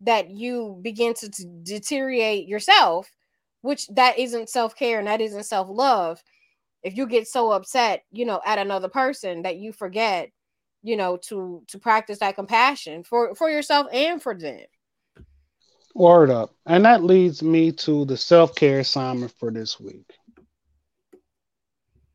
that 0.00 0.30
you 0.30 0.78
begin 0.82 1.14
to, 1.14 1.30
to 1.30 1.44
deteriorate 1.62 2.48
yourself, 2.48 3.10
which 3.60 3.86
that 3.88 4.18
isn't 4.18 4.48
self-care 4.48 4.98
and 4.98 5.08
that 5.08 5.20
isn't 5.20 5.44
self-love. 5.44 6.22
If 6.82 6.96
you 6.96 7.06
get 7.06 7.28
so 7.28 7.52
upset, 7.52 8.04
you 8.10 8.24
know, 8.24 8.40
at 8.44 8.58
another 8.58 8.88
person 8.88 9.42
that 9.42 9.56
you 9.56 9.72
forget, 9.72 10.30
you 10.82 10.96
know, 10.96 11.16
to 11.28 11.62
to 11.68 11.78
practice 11.78 12.20
that 12.20 12.36
compassion 12.36 13.02
for 13.02 13.34
for 13.34 13.50
yourself 13.50 13.88
and 13.92 14.22
for 14.22 14.34
them. 14.34 14.60
Word 15.96 16.30
up. 16.30 16.54
And 16.66 16.84
that 16.84 17.02
leads 17.02 17.42
me 17.42 17.72
to 17.72 18.04
the 18.04 18.16
self 18.16 18.54
care 18.54 18.80
assignment 18.80 19.32
for 19.38 19.50
this 19.50 19.80
week. 19.80 20.12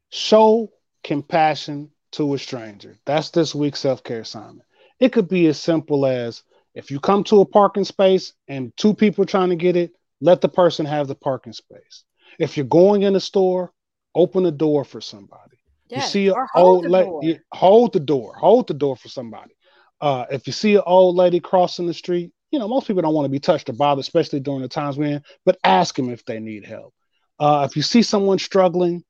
Show 0.09 0.71
compassion 1.03 1.89
to 2.11 2.33
a 2.33 2.37
stranger. 2.37 2.97
That's 3.05 3.31
this 3.31 3.55
week's 3.55 3.79
self 3.79 4.03
care 4.03 4.21
assignment. 4.21 4.67
It 4.99 5.11
could 5.13 5.27
be 5.27 5.47
as 5.47 5.59
simple 5.59 6.05
as 6.05 6.43
if 6.75 6.91
you 6.91 6.99
come 6.99 7.23
to 7.25 7.41
a 7.41 7.45
parking 7.45 7.83
space 7.83 8.33
and 8.47 8.71
two 8.77 8.93
people 8.93 9.25
trying 9.25 9.49
to 9.49 9.55
get 9.55 9.75
it, 9.75 9.93
let 10.21 10.41
the 10.41 10.49
person 10.49 10.85
have 10.85 11.07
the 11.07 11.15
parking 11.15 11.53
space. 11.53 12.03
If 12.39 12.57
you're 12.57 12.65
going 12.67 13.01
in 13.01 13.15
a 13.15 13.19
store, 13.19 13.73
open 14.13 14.43
the 14.43 14.51
door 14.51 14.85
for 14.85 15.01
somebody. 15.01 15.57
Yes, 15.89 16.13
you 16.15 16.21
see 16.21 16.27
an 16.27 16.35
old 16.55 16.85
lady, 16.85 17.39
hold 17.51 17.93
the 17.93 17.99
door, 17.99 18.35
hold 18.35 18.67
the 18.67 18.73
door 18.75 18.95
for 18.95 19.09
somebody. 19.09 19.53
Uh, 19.99 20.25
if 20.31 20.45
you 20.45 20.53
see 20.53 20.75
an 20.75 20.83
old 20.85 21.15
lady 21.15 21.39
crossing 21.39 21.87
the 21.87 21.93
street, 21.93 22.31
you 22.51 22.59
know, 22.59 22.67
most 22.67 22.85
people 22.85 23.01
don't 23.01 23.13
want 23.13 23.25
to 23.25 23.29
be 23.29 23.39
touched 23.39 23.69
or 23.69 23.73
bothered, 23.73 24.01
especially 24.01 24.41
during 24.41 24.61
the 24.61 24.67
times 24.67 24.97
we're 24.97 25.15
in, 25.15 25.23
but 25.45 25.57
ask 25.63 25.95
them 25.95 26.09
if 26.09 26.25
they 26.25 26.39
need 26.39 26.65
help. 26.65 26.93
Uh, 27.39 27.65
if 27.69 27.75
you 27.75 27.81
see 27.81 28.01
someone 28.01 28.37
struggling, 28.37 29.03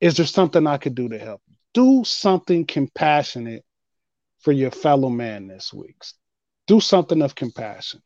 is 0.00 0.16
there 0.16 0.26
something 0.26 0.66
I 0.66 0.78
could 0.78 0.94
do 0.94 1.08
to 1.08 1.18
help? 1.18 1.42
Do 1.74 2.04
something 2.04 2.64
compassionate 2.64 3.64
for 4.40 4.52
your 4.52 4.70
fellow 4.70 5.10
man 5.10 5.48
this 5.48 5.72
week. 5.72 5.96
Do 6.66 6.80
something 6.80 7.20
of 7.22 7.34
compassion. 7.34 8.00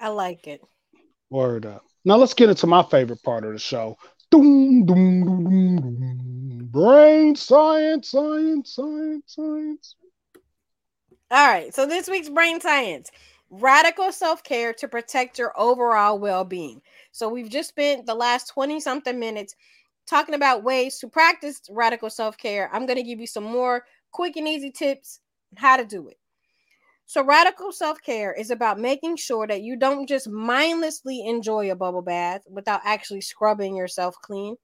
I 0.00 0.08
like 0.08 0.46
it. 0.46 0.60
Word 1.30 1.64
up. 1.64 1.84
Now 2.04 2.16
let's 2.16 2.34
get 2.34 2.48
into 2.48 2.66
my 2.66 2.82
favorite 2.82 3.22
part 3.22 3.44
of 3.44 3.52
the 3.52 3.58
show. 3.58 3.96
Doom, 4.30 4.84
doom, 4.84 5.24
doom, 5.24 5.44
doom, 5.44 5.80
doom. 5.80 6.68
Brain 6.70 7.34
science, 7.34 8.10
science, 8.10 8.74
science, 8.74 9.24
science. 9.26 9.94
All 11.30 11.46
right. 11.46 11.74
So 11.74 11.86
this 11.86 12.08
week's 12.08 12.28
brain 12.28 12.60
science 12.60 13.10
radical 13.50 14.12
self 14.12 14.42
care 14.42 14.72
to 14.74 14.88
protect 14.88 15.38
your 15.38 15.52
overall 15.58 16.18
well 16.18 16.44
being. 16.44 16.80
So 17.12 17.28
we've 17.28 17.50
just 17.50 17.70
spent 17.70 18.06
the 18.06 18.14
last 18.14 18.48
20 18.48 18.80
something 18.80 19.18
minutes 19.18 19.54
talking 20.06 20.34
about 20.34 20.64
ways 20.64 20.98
to 20.98 21.08
practice 21.08 21.60
radical 21.70 22.10
self 22.10 22.36
care. 22.36 22.70
I'm 22.72 22.86
going 22.86 22.96
to 22.96 23.02
give 23.02 23.20
you 23.20 23.26
some 23.26 23.44
more 23.44 23.84
quick 24.12 24.36
and 24.36 24.48
easy 24.48 24.70
tips 24.70 25.20
how 25.56 25.76
to 25.76 25.84
do 25.84 26.08
it. 26.08 26.16
So, 27.06 27.24
radical 27.24 27.72
self 27.72 28.02
care 28.02 28.34
is 28.34 28.50
about 28.50 28.78
making 28.78 29.16
sure 29.16 29.46
that 29.46 29.62
you 29.62 29.76
don't 29.76 30.06
just 30.06 30.28
mindlessly 30.28 31.26
enjoy 31.26 31.70
a 31.70 31.76
bubble 31.76 32.02
bath 32.02 32.42
without 32.50 32.82
actually 32.84 33.22
scrubbing 33.22 33.74
yourself 33.76 34.16
clean. 34.20 34.56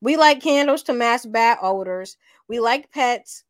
We 0.00 0.16
like 0.16 0.40
candles 0.40 0.82
to 0.84 0.92
mask 0.92 1.30
bad 1.30 1.58
odors. 1.60 2.16
We 2.48 2.60
like 2.60 2.92
pets, 2.92 3.44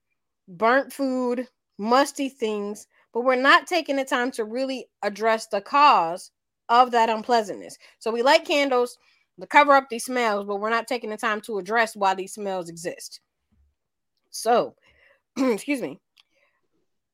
burnt 0.49 0.93
food, 0.93 1.49
musty 1.79 2.29
things, 2.31 2.87
but 3.12 3.22
we're 3.22 3.37
not 3.37 3.66
taking 3.66 3.96
the 3.96 4.05
time 4.05 4.31
to 4.33 4.44
really 4.44 4.87
address 5.03 5.46
the 5.46 5.61
cause 5.61 6.31
of 6.68 6.90
that 6.92 7.11
unpleasantness. 7.11 7.77
So, 7.98 8.11
we 8.11 8.22
light 8.22 8.44
candles 8.44 8.96
to 9.40 9.46
cover 9.46 9.72
up 9.72 9.88
these 9.90 10.05
smells, 10.05 10.46
but 10.46 10.61
we're 10.61 10.70
not 10.70 10.87
taking 10.87 11.11
the 11.11 11.16
time 11.16 11.40
to 11.42 11.59
address 11.59 11.96
why 11.96 12.14
these 12.14 12.35
smells 12.35 12.68
exist. 12.68 13.20
So, 14.31 14.75
excuse 15.37 15.81
me 15.81 16.01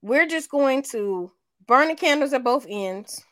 we're 0.02 0.26
just 0.26 0.50
going 0.50 0.82
to 0.82 1.30
burn 1.66 1.88
the 1.88 1.94
candles 1.94 2.32
at 2.32 2.44
both 2.44 2.66
ends. 2.68 3.24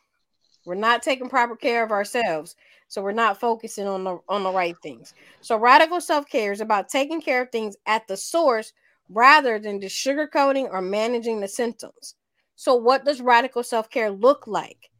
We're 0.65 0.75
not 0.75 1.03
taking 1.03 1.29
proper 1.29 1.57
care 1.57 1.85
of 1.85 1.93
ourselves. 1.93 2.57
So 2.89 3.03
we're 3.03 3.13
not 3.13 3.41
focusing 3.41 3.87
on 3.87 4.05
the 4.05 4.19
on 4.29 4.45
the 4.45 4.53
right 4.53 4.77
things. 4.83 5.13
So 5.41 5.57
radical 5.57 6.01
self-care 6.01 6.53
is 6.53 6.61
about 6.61 6.89
taking 6.89 7.21
care 7.21 7.43
of 7.43 7.51
things 7.51 7.77
at 7.87 8.07
the 8.07 8.17
source 8.17 8.73
rather 9.09 9.59
than 9.59 9.81
just 9.81 9.97
sugarcoating 9.97 10.69
or 10.71 10.81
managing 10.81 11.41
the 11.41 11.49
symptoms. 11.49 12.15
So 12.57 12.75
what 12.75 13.05
does 13.05 13.21
radical 13.21 13.63
self-care 13.63 14.11
look 14.11 14.47
like? 14.47 14.91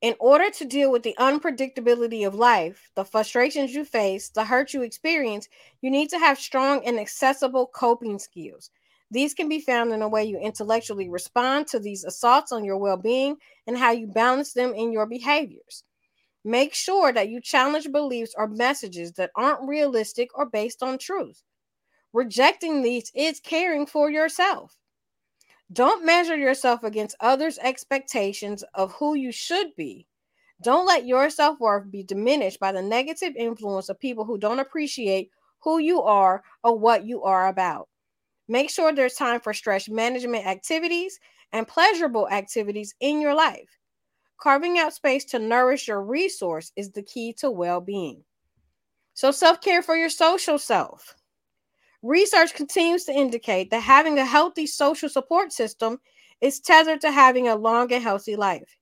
In 0.00 0.14
order 0.18 0.48
to 0.48 0.64
deal 0.64 0.90
with 0.90 1.02
the 1.02 1.14
unpredictability 1.18 2.26
of 2.26 2.34
life, 2.34 2.90
the 2.94 3.04
frustrations 3.04 3.74
you 3.74 3.84
face, 3.84 4.30
the 4.30 4.44
hurt 4.44 4.72
you 4.72 4.80
experience, 4.80 5.46
you 5.82 5.90
need 5.90 6.08
to 6.08 6.18
have 6.18 6.38
strong 6.38 6.82
and 6.86 6.98
accessible 6.98 7.66
coping 7.66 8.18
skills. 8.18 8.70
These 9.10 9.34
can 9.34 9.46
be 9.46 9.60
found 9.60 9.92
in 9.92 10.00
the 10.00 10.08
way 10.08 10.24
you 10.24 10.38
intellectually 10.38 11.10
respond 11.10 11.66
to 11.68 11.78
these 11.78 12.04
assaults 12.04 12.50
on 12.50 12.64
your 12.64 12.78
well 12.78 12.96
being 12.96 13.36
and 13.66 13.76
how 13.76 13.90
you 13.90 14.06
balance 14.06 14.54
them 14.54 14.72
in 14.72 14.90
your 14.90 15.04
behaviors. 15.04 15.84
Make 16.44 16.72
sure 16.72 17.12
that 17.12 17.28
you 17.28 17.42
challenge 17.42 17.92
beliefs 17.92 18.34
or 18.38 18.48
messages 18.48 19.12
that 19.12 19.32
aren't 19.36 19.68
realistic 19.68 20.30
or 20.34 20.46
based 20.46 20.82
on 20.82 20.96
truth. 20.96 21.42
Rejecting 22.14 22.80
these 22.80 23.12
is 23.14 23.38
caring 23.40 23.84
for 23.84 24.10
yourself. 24.10 24.79
Don't 25.72 26.04
measure 26.04 26.36
yourself 26.36 26.82
against 26.82 27.16
others' 27.20 27.58
expectations 27.58 28.64
of 28.74 28.92
who 28.92 29.14
you 29.14 29.30
should 29.30 29.74
be. 29.76 30.06
Don't 30.62 30.86
let 30.86 31.06
your 31.06 31.30
self 31.30 31.60
worth 31.60 31.90
be 31.90 32.02
diminished 32.02 32.58
by 32.58 32.72
the 32.72 32.82
negative 32.82 33.34
influence 33.36 33.88
of 33.88 34.00
people 34.00 34.24
who 34.24 34.36
don't 34.36 34.58
appreciate 34.58 35.30
who 35.60 35.78
you 35.78 36.02
are 36.02 36.42
or 36.64 36.76
what 36.76 37.04
you 37.04 37.22
are 37.22 37.48
about. 37.48 37.88
Make 38.48 38.68
sure 38.68 38.92
there's 38.92 39.14
time 39.14 39.40
for 39.40 39.54
stress 39.54 39.88
management 39.88 40.46
activities 40.46 41.20
and 41.52 41.68
pleasurable 41.68 42.28
activities 42.28 42.94
in 43.00 43.20
your 43.20 43.34
life. 43.34 43.78
Carving 44.40 44.78
out 44.78 44.92
space 44.92 45.24
to 45.26 45.38
nourish 45.38 45.86
your 45.86 46.02
resource 46.02 46.72
is 46.74 46.90
the 46.90 47.02
key 47.02 47.32
to 47.34 47.50
well 47.50 47.80
being. 47.80 48.24
So, 49.14 49.30
self 49.30 49.60
care 49.60 49.82
for 49.82 49.96
your 49.96 50.10
social 50.10 50.58
self. 50.58 51.14
Research 52.02 52.52
continues 52.54 53.04
to 53.04 53.12
indicate 53.12 53.70
that 53.70 53.80
having 53.80 54.18
a 54.18 54.24
healthy 54.26 54.66
social 54.66 55.08
support 55.08 55.52
system 55.52 55.98
is 56.40 56.60
tethered 56.60 57.00
to 57.02 57.10
having 57.10 57.48
a 57.48 57.56
long 57.56 57.90
and 57.92 58.02
healthy 58.02 58.36
life. 58.36 58.76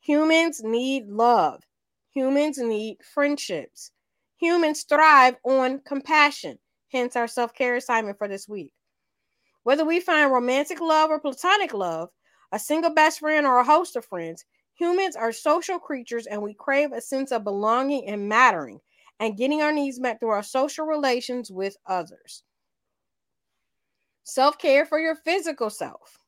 Humans 0.00 0.62
need 0.62 1.08
love, 1.08 1.62
humans 2.10 2.58
need 2.58 2.98
friendships, 3.04 3.92
humans 4.38 4.84
thrive 4.84 5.36
on 5.44 5.80
compassion, 5.80 6.58
hence 6.92 7.16
our 7.16 7.28
self 7.28 7.54
care 7.54 7.76
assignment 7.76 8.18
for 8.18 8.28
this 8.28 8.48
week. 8.48 8.72
Whether 9.64 9.84
we 9.84 10.00
find 10.00 10.32
romantic 10.32 10.80
love 10.80 11.10
or 11.10 11.20
platonic 11.20 11.74
love, 11.74 12.10
a 12.52 12.58
single 12.58 12.94
best 12.94 13.20
friend 13.20 13.46
or 13.46 13.58
a 13.58 13.64
host 13.64 13.96
of 13.96 14.04
friends, 14.06 14.44
humans 14.74 15.16
are 15.16 15.32
social 15.32 15.78
creatures 15.78 16.26
and 16.26 16.42
we 16.42 16.54
crave 16.54 16.92
a 16.92 17.02
sense 17.02 17.32
of 17.32 17.44
belonging 17.44 18.06
and 18.08 18.28
mattering 18.28 18.80
and 19.20 19.36
getting 19.36 19.62
our 19.62 19.72
needs 19.72 19.98
met 19.98 20.20
through 20.20 20.30
our 20.30 20.42
social 20.42 20.86
relations 20.86 21.50
with 21.50 21.76
others. 21.86 22.42
Self 24.24 24.58
care 24.58 24.84
for 24.84 24.98
your 24.98 25.14
physical 25.14 25.70
self. 25.70 26.18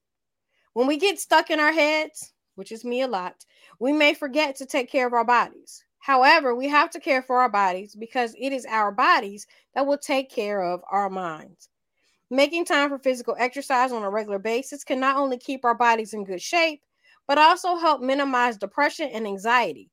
When 0.72 0.86
we 0.86 0.96
get 0.96 1.18
stuck 1.18 1.50
in 1.50 1.60
our 1.60 1.72
heads, 1.72 2.32
which 2.54 2.72
is 2.72 2.84
me 2.84 3.02
a 3.02 3.08
lot, 3.08 3.44
we 3.80 3.92
may 3.92 4.14
forget 4.14 4.56
to 4.56 4.66
take 4.66 4.90
care 4.90 5.06
of 5.06 5.12
our 5.12 5.24
bodies. 5.24 5.84
However, 5.98 6.54
we 6.54 6.68
have 6.68 6.90
to 6.90 7.00
care 7.00 7.22
for 7.22 7.40
our 7.40 7.48
bodies 7.48 7.94
because 7.94 8.34
it 8.38 8.52
is 8.52 8.64
our 8.66 8.92
bodies 8.92 9.46
that 9.74 9.86
will 9.86 9.98
take 9.98 10.30
care 10.30 10.62
of 10.62 10.80
our 10.90 11.10
minds. 11.10 11.68
Making 12.30 12.64
time 12.64 12.88
for 12.90 12.98
physical 12.98 13.34
exercise 13.38 13.90
on 13.90 14.02
a 14.02 14.10
regular 14.10 14.38
basis 14.38 14.84
can 14.84 15.00
not 15.00 15.16
only 15.16 15.38
keep 15.38 15.64
our 15.64 15.74
bodies 15.74 16.14
in 16.14 16.24
good 16.24 16.42
shape, 16.42 16.82
but 17.26 17.38
also 17.38 17.76
help 17.76 18.00
minimize 18.00 18.56
depression 18.56 19.10
and 19.12 19.26
anxiety, 19.26 19.90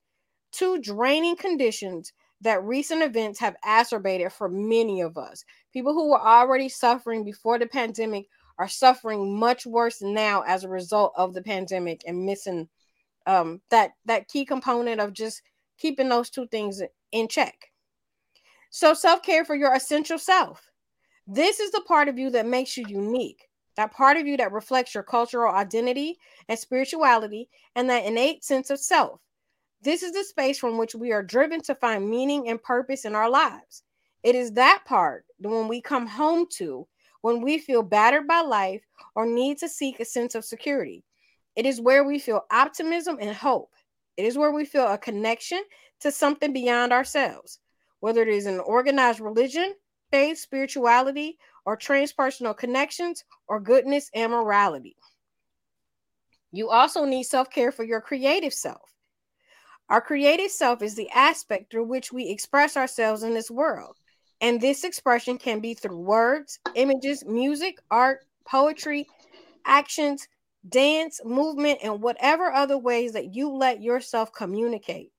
two 0.51 0.79
draining 0.79 1.35
conditions 1.35 2.13
that 2.41 2.63
recent 2.63 3.01
events 3.01 3.39
have 3.39 3.55
exacerbated 3.63 4.31
for 4.31 4.49
many 4.49 5.01
of 5.01 5.17
us. 5.17 5.43
People 5.73 5.93
who 5.93 6.09
were 6.09 6.21
already 6.21 6.69
suffering 6.69 7.23
before 7.23 7.57
the 7.57 7.65
pandemic 7.65 8.27
are 8.57 8.67
suffering 8.67 9.37
much 9.37 9.65
worse 9.65 10.01
now 10.01 10.41
as 10.47 10.63
a 10.63 10.69
result 10.69 11.13
of 11.15 11.33
the 11.33 11.41
pandemic 11.41 12.01
and 12.05 12.25
missing 12.25 12.67
um, 13.25 13.61
that 13.69 13.91
that 14.05 14.27
key 14.27 14.45
component 14.45 15.01
of 15.01 15.13
just 15.13 15.41
keeping 15.77 16.09
those 16.09 16.29
two 16.29 16.47
things 16.47 16.81
in 17.11 17.27
check. 17.27 17.71
So 18.69 18.93
self-care 18.93 19.45
for 19.45 19.55
your 19.55 19.73
essential 19.73 20.19
self. 20.19 20.71
This 21.27 21.59
is 21.59 21.71
the 21.71 21.81
part 21.81 22.07
of 22.07 22.19
you 22.19 22.29
that 22.31 22.45
makes 22.45 22.77
you 22.77 22.85
unique, 22.87 23.47
that 23.77 23.91
part 23.91 24.17
of 24.17 24.27
you 24.27 24.37
that 24.37 24.51
reflects 24.51 24.93
your 24.93 25.03
cultural 25.03 25.53
identity 25.53 26.17
and 26.47 26.59
spirituality 26.59 27.49
and 27.75 27.89
that 27.89 28.05
innate 28.05 28.43
sense 28.43 28.69
of 28.69 28.79
self. 28.79 29.21
This 29.85 30.01
is 30.01 30.13
the 30.13 30.23
space 30.23 30.57
from 30.57 30.79
which 30.79 30.95
we 30.95 31.11
are 31.11 31.21
driven 31.21 31.61
to 31.61 31.75
find 31.75 32.09
meaning 32.09 32.49
and 32.49 32.61
purpose 32.61 33.05
in 33.05 33.13
our 33.13 33.29
lives. 33.29 33.83
It 34.23 34.33
is 34.33 34.53
that 34.53 34.81
part 34.83 35.25
that 35.39 35.49
when 35.49 35.67
we 35.67 35.79
come 35.79 36.07
home 36.07 36.47
to 36.53 36.87
when 37.21 37.39
we 37.39 37.59
feel 37.59 37.83
battered 37.83 38.27
by 38.27 38.41
life 38.41 38.81
or 39.13 39.27
need 39.27 39.59
to 39.59 39.69
seek 39.69 39.99
a 39.99 40.05
sense 40.05 40.33
of 40.33 40.43
security. 40.43 41.03
It 41.55 41.67
is 41.67 41.79
where 41.79 42.03
we 42.03 42.17
feel 42.17 42.41
optimism 42.51 43.19
and 43.21 43.35
hope. 43.35 43.69
It 44.17 44.25
is 44.25 44.39
where 44.39 44.51
we 44.51 44.65
feel 44.65 44.87
a 44.87 44.97
connection 44.97 45.61
to 45.99 46.11
something 46.11 46.51
beyond 46.51 46.91
ourselves, 46.91 47.59
whether 47.99 48.23
it 48.23 48.29
is 48.29 48.47
an 48.47 48.61
organized 48.61 49.19
religion, 49.19 49.75
faith, 50.11 50.39
spirituality, 50.39 51.37
or 51.63 51.77
transpersonal 51.77 52.57
connections, 52.57 53.23
or 53.47 53.59
goodness 53.59 54.09
and 54.15 54.31
morality. 54.31 54.95
You 56.51 56.71
also 56.71 57.05
need 57.05 57.25
self 57.25 57.51
care 57.51 57.71
for 57.71 57.83
your 57.83 58.01
creative 58.01 58.53
self. 58.53 58.94
Our 59.89 60.01
creative 60.01 60.49
self 60.49 60.81
is 60.81 60.95
the 60.95 61.09
aspect 61.11 61.69
through 61.69 61.85
which 61.85 62.11
we 62.11 62.27
express 62.29 62.75
ourselves 62.75 63.21
in 63.21 63.33
this 63.33 63.51
world. 63.51 63.97
And 64.41 64.59
this 64.59 64.83
expression 64.83 65.37
can 65.37 65.59
be 65.59 65.75
through 65.75 65.99
words, 65.99 66.59
images, 66.73 67.23
music, 67.25 67.77
art, 67.91 68.25
poetry, 68.45 69.07
actions, 69.65 70.27
dance, 70.67 71.21
movement, 71.23 71.79
and 71.83 72.01
whatever 72.01 72.51
other 72.51 72.77
ways 72.77 73.13
that 73.13 73.35
you 73.35 73.49
let 73.49 73.81
yourself 73.81 74.33
communicate. 74.33 75.11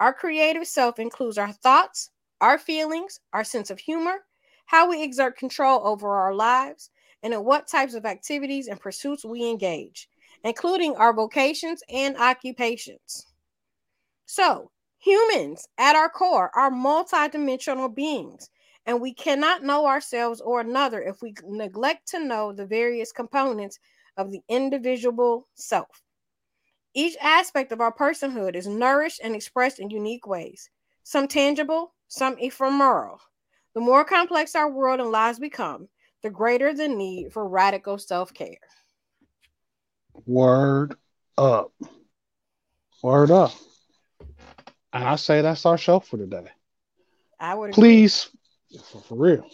Our 0.00 0.12
creative 0.12 0.66
self 0.66 0.98
includes 0.98 1.38
our 1.38 1.52
thoughts, 1.52 2.10
our 2.40 2.58
feelings, 2.58 3.20
our 3.32 3.44
sense 3.44 3.70
of 3.70 3.78
humor, 3.78 4.24
how 4.66 4.90
we 4.90 5.02
exert 5.02 5.38
control 5.38 5.80
over 5.86 6.16
our 6.16 6.34
lives, 6.34 6.90
and 7.22 7.32
in 7.32 7.44
what 7.44 7.68
types 7.68 7.94
of 7.94 8.04
activities 8.04 8.66
and 8.66 8.80
pursuits 8.80 9.24
we 9.24 9.48
engage, 9.48 10.08
including 10.42 10.96
our 10.96 11.14
vocations 11.14 11.82
and 11.88 12.16
occupations. 12.16 13.31
So, 14.34 14.70
humans 14.96 15.68
at 15.76 15.94
our 15.94 16.08
core 16.08 16.50
are 16.54 16.70
multidimensional 16.70 17.94
beings, 17.94 18.48
and 18.86 18.98
we 18.98 19.12
cannot 19.12 19.62
know 19.62 19.84
ourselves 19.84 20.40
or 20.40 20.62
another 20.62 21.02
if 21.02 21.20
we 21.20 21.34
neglect 21.44 22.08
to 22.12 22.18
know 22.18 22.50
the 22.50 22.64
various 22.64 23.12
components 23.12 23.78
of 24.16 24.30
the 24.30 24.40
individual 24.48 25.48
self. 25.52 26.00
Each 26.94 27.14
aspect 27.20 27.72
of 27.72 27.82
our 27.82 27.92
personhood 27.92 28.54
is 28.56 28.66
nourished 28.66 29.20
and 29.22 29.36
expressed 29.36 29.80
in 29.80 29.90
unique 29.90 30.26
ways, 30.26 30.70
some 31.02 31.28
tangible, 31.28 31.92
some 32.08 32.38
ephemeral. 32.38 33.20
The 33.74 33.82
more 33.82 34.02
complex 34.02 34.54
our 34.54 34.72
world 34.72 35.00
and 35.00 35.10
lives 35.10 35.40
become, 35.40 35.90
the 36.22 36.30
greater 36.30 36.72
the 36.72 36.88
need 36.88 37.34
for 37.34 37.46
radical 37.46 37.98
self 37.98 38.32
care. 38.32 38.56
Word 40.24 40.94
up. 41.36 41.74
Word 43.02 43.30
up. 43.30 43.52
And 44.92 45.04
I 45.04 45.16
say 45.16 45.40
that's 45.40 45.66
our 45.66 45.78
show 45.78 46.00
for 46.00 46.18
today. 46.18 46.48
I 47.40 47.54
would 47.54 47.72
Please, 47.72 48.28
for, 48.84 49.00
for 49.00 49.14
real, 49.16 49.46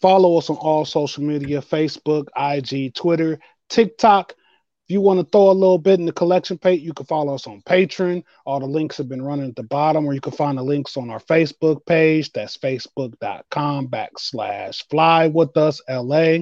follow 0.00 0.38
us 0.38 0.50
on 0.50 0.56
all 0.56 0.84
social 0.84 1.22
media 1.22 1.60
Facebook, 1.60 2.28
IG, 2.36 2.94
Twitter, 2.94 3.38
TikTok. 3.68 4.32
If 4.32 4.94
you 4.94 5.00
want 5.02 5.20
to 5.20 5.26
throw 5.26 5.50
a 5.50 5.52
little 5.52 5.78
bit 5.78 6.00
in 6.00 6.06
the 6.06 6.12
collection 6.12 6.56
plate, 6.56 6.80
you 6.80 6.94
can 6.94 7.04
follow 7.04 7.34
us 7.34 7.46
on 7.46 7.60
Patreon. 7.62 8.24
All 8.46 8.60
the 8.60 8.66
links 8.66 8.96
have 8.96 9.08
been 9.08 9.20
running 9.20 9.50
at 9.50 9.56
the 9.56 9.64
bottom, 9.64 10.06
or 10.06 10.14
you 10.14 10.20
can 10.20 10.32
find 10.32 10.56
the 10.56 10.62
links 10.62 10.96
on 10.96 11.10
our 11.10 11.20
Facebook 11.20 11.84
page. 11.84 12.32
That's 12.32 12.56
facebook.com 12.56 13.88
backslash 13.88 14.88
fly 14.88 15.26
with 15.26 15.54
us 15.58 15.82
LA. 15.90 16.38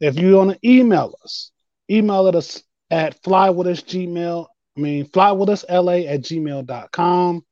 If 0.00 0.16
you 0.18 0.36
want 0.36 0.52
to 0.52 0.68
email 0.68 1.16
us, 1.24 1.50
email 1.90 2.28
us 2.28 2.62
at 2.90 3.20
fly 3.24 3.50
with 3.50 3.66
us 3.66 3.82
gmail. 3.82 4.46
I 4.76 4.80
mean, 4.80 5.06
fly 5.06 5.32
with 5.32 5.48
us 5.48 5.64
LA 5.68 6.04
at 6.06 6.20
gmail.com. 6.20 7.44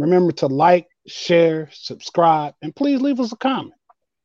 Remember 0.00 0.32
to 0.32 0.46
like, 0.46 0.88
share, 1.06 1.68
subscribe, 1.72 2.54
and 2.62 2.74
please 2.74 3.00
leave 3.00 3.20
us 3.20 3.32
a 3.32 3.36
comment. 3.36 3.74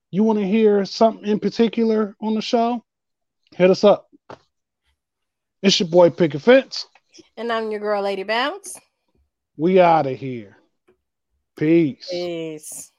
You 0.10 0.24
want 0.24 0.40
to 0.40 0.48
hear 0.48 0.86
something 0.86 1.28
in 1.28 1.40
particular 1.40 2.16
on 2.22 2.34
the 2.34 2.42
show? 2.42 2.84
Hit 3.54 3.70
us 3.70 3.84
up. 3.84 4.08
It's 5.62 5.80
your 5.80 5.90
boy 5.90 6.12
Pick 6.12 6.34
a 6.34 6.40
Fence. 6.40 6.88
And 7.36 7.52
I'm 7.52 7.72
your 7.72 7.82
girl, 7.82 8.02
Lady 8.02 8.24
Bounce. 8.24 8.80
We 9.58 9.82
out 9.82 10.08
of 10.08 10.18
here. 10.18 10.58
Peace. 11.58 12.08
Peace. 12.10 12.92